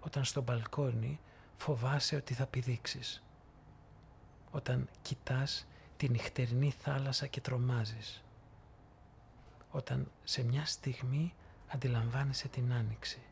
[0.00, 1.20] Όταν στο μπαλκόνι
[1.54, 3.22] φοβάσαι ότι θα πηδήξεις.
[4.50, 5.66] Όταν κοιτάς
[5.96, 8.24] τη νυχτερινή θάλασσα και τρομάζεις.
[9.70, 11.34] Όταν σε μια στιγμή
[11.68, 13.22] αντιλαμβάνεσαι την άνοιξη.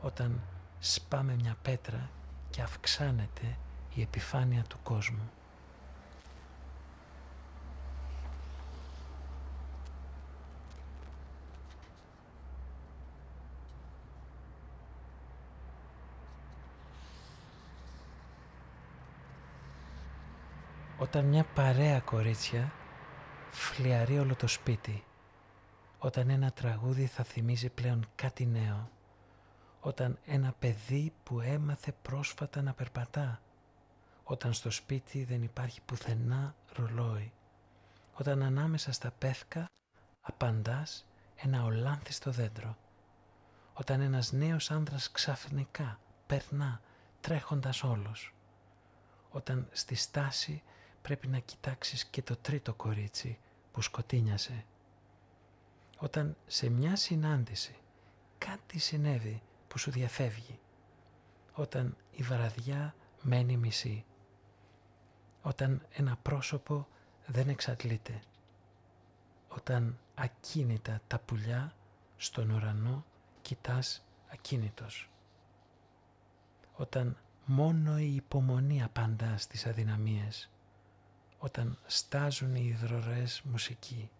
[0.00, 0.40] Όταν
[0.78, 2.10] σπάμε μια πέτρα
[2.50, 3.56] και αυξάνεται
[3.96, 5.30] η επιφάνεια του κόσμου.
[20.98, 22.72] Όταν μια παρέα κορίτσια
[23.50, 25.04] φλιαρεί όλο το σπίτι.
[25.98, 28.90] Όταν ένα τραγούδι θα θυμίζει πλέον κάτι νέο.
[29.80, 33.40] Όταν ένα παιδί που έμαθε πρόσφατα να περπατά.
[34.28, 37.32] Όταν στο σπίτι δεν υπάρχει πουθενά ρολόι.
[38.12, 39.66] Όταν ανάμεσα στα πεύκα
[40.20, 42.76] απαντάς ένα ολάνθιστο δέντρο.
[43.72, 46.80] Όταν ένας νέος άνδρας ξαφνικά περνά
[47.20, 48.34] τρέχοντας όλος.
[49.30, 50.62] Όταν στη στάση
[51.02, 53.38] πρέπει να κοιτάξεις και το τρίτο κορίτσι
[53.72, 54.64] που σκοτίνιασε.
[55.98, 57.76] Όταν σε μια συνάντηση
[58.38, 60.58] κάτι συνέβη που σου διαφεύγει.
[61.52, 64.04] Όταν η βραδιά μένει μισή.
[65.46, 66.86] Όταν ένα πρόσωπο
[67.26, 68.20] δεν εξαντλείται.
[69.48, 71.72] Όταν ακίνητα τα πουλιά
[72.16, 73.04] στον ουρανό
[73.42, 75.10] κοιτάς ακίνητος.
[76.74, 80.50] Όταν μόνο η υπομονή απαντά στις αδυναμίες
[81.38, 84.10] όταν στάζουν οι υδρορές μουσική.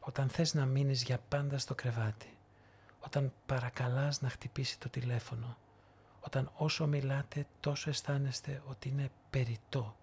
[0.00, 2.38] Όταν θες να μείνεις για πάντα στο κρεβάτι.
[3.00, 5.56] Όταν παρακαλάς να χτυπήσει το τηλέφωνο.
[6.24, 9.96] Όταν όσο μιλάτε τόσο αισθάνεστε ότι είναι περιττό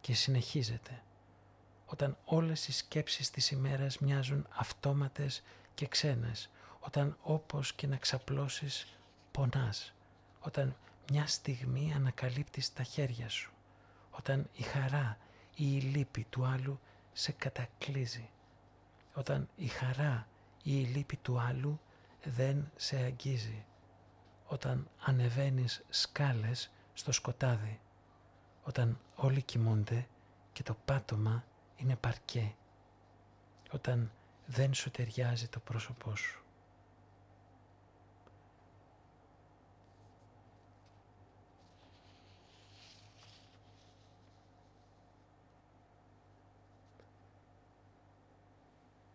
[0.00, 1.02] και συνεχίζεται.
[1.86, 5.42] Όταν όλες οι σκέψεις της ημέρας μοιάζουν αυτόματες
[5.74, 6.50] και ξένες.
[6.80, 8.98] Όταν όπως και να ξαπλώσεις
[9.30, 9.94] πονάς.
[10.40, 10.76] Όταν
[11.10, 13.52] μια στιγμή ανακαλύπτεις τα χέρια σου
[14.18, 15.18] όταν η χαρά
[15.54, 16.80] ή η λύπη του άλλου
[17.12, 18.28] σε κατακλίζει,
[19.14, 20.26] όταν η χαρά
[20.62, 21.80] ή η λύπη του άλλου
[22.24, 23.64] δεν σε αγγίζει,
[24.48, 27.80] όταν ανεβαίνεις σκάλες στο σκοτάδι,
[28.62, 30.06] όταν όλοι κοιμούνται
[30.52, 31.44] και το πάτωμα
[31.76, 32.54] είναι παρκέ,
[33.70, 34.12] όταν
[34.46, 36.42] δεν σου ταιριάζει το πρόσωπό σου.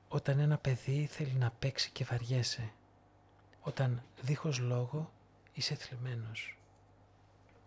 [0.08, 2.72] Όταν ένα παιδί θέλει να παίξει και βαριέσαι.
[3.62, 5.13] Όταν δίχως λόγο
[5.54, 6.58] είσαι θλιμμένος.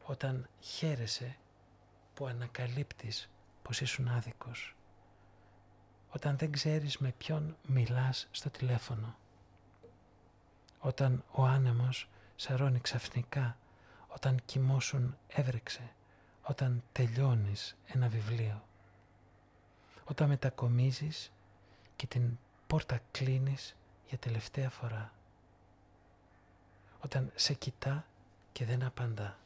[0.05, 1.37] Όταν χαίρεσαι
[2.15, 3.31] που ανακαλύπτεις
[3.63, 4.77] πως ήσουν άδικος.
[6.11, 9.17] Όταν δεν ξέρεις με ποιον μιλάς στο τηλέφωνο.
[10.79, 13.59] Όταν ο άνεμος σαρώνει ξαφνικά.
[14.09, 15.93] Όταν κοιμώσουν έβρεξε.
[16.43, 18.65] Όταν τελειώνεις ένα βιβλίο.
[20.05, 21.33] Όταν μετακομίζεις
[21.97, 23.77] και την πόρτα κλείνεις
[24.09, 25.13] για τελευταία φορά.
[27.07, 28.07] Όταν σε κοιτά
[28.53, 29.39] και δεν απαντά.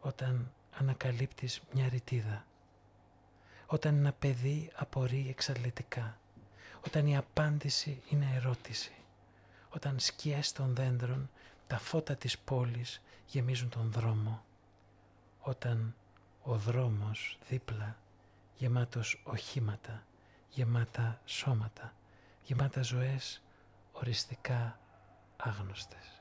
[0.00, 2.44] Όταν ανακαλύπτεις μια ρητίδα.
[3.66, 6.18] Όταν ένα παιδί απορεί εξαρτητικά.
[6.86, 8.92] Όταν η απάντηση είναι ερώτηση.
[9.68, 11.30] Όταν σκιές των δέντρων
[11.66, 14.44] τα φώτα της πόλης γεμίζουν τον δρόμο.
[15.40, 15.94] Όταν
[16.42, 17.96] ο δρόμος δίπλα
[18.56, 20.06] γεμάτος οχήματα
[20.48, 21.94] γεμάτα σώματα,
[22.42, 23.42] γεμάτα ζωές
[23.92, 24.78] οριστικά
[25.36, 26.17] άγνωστες.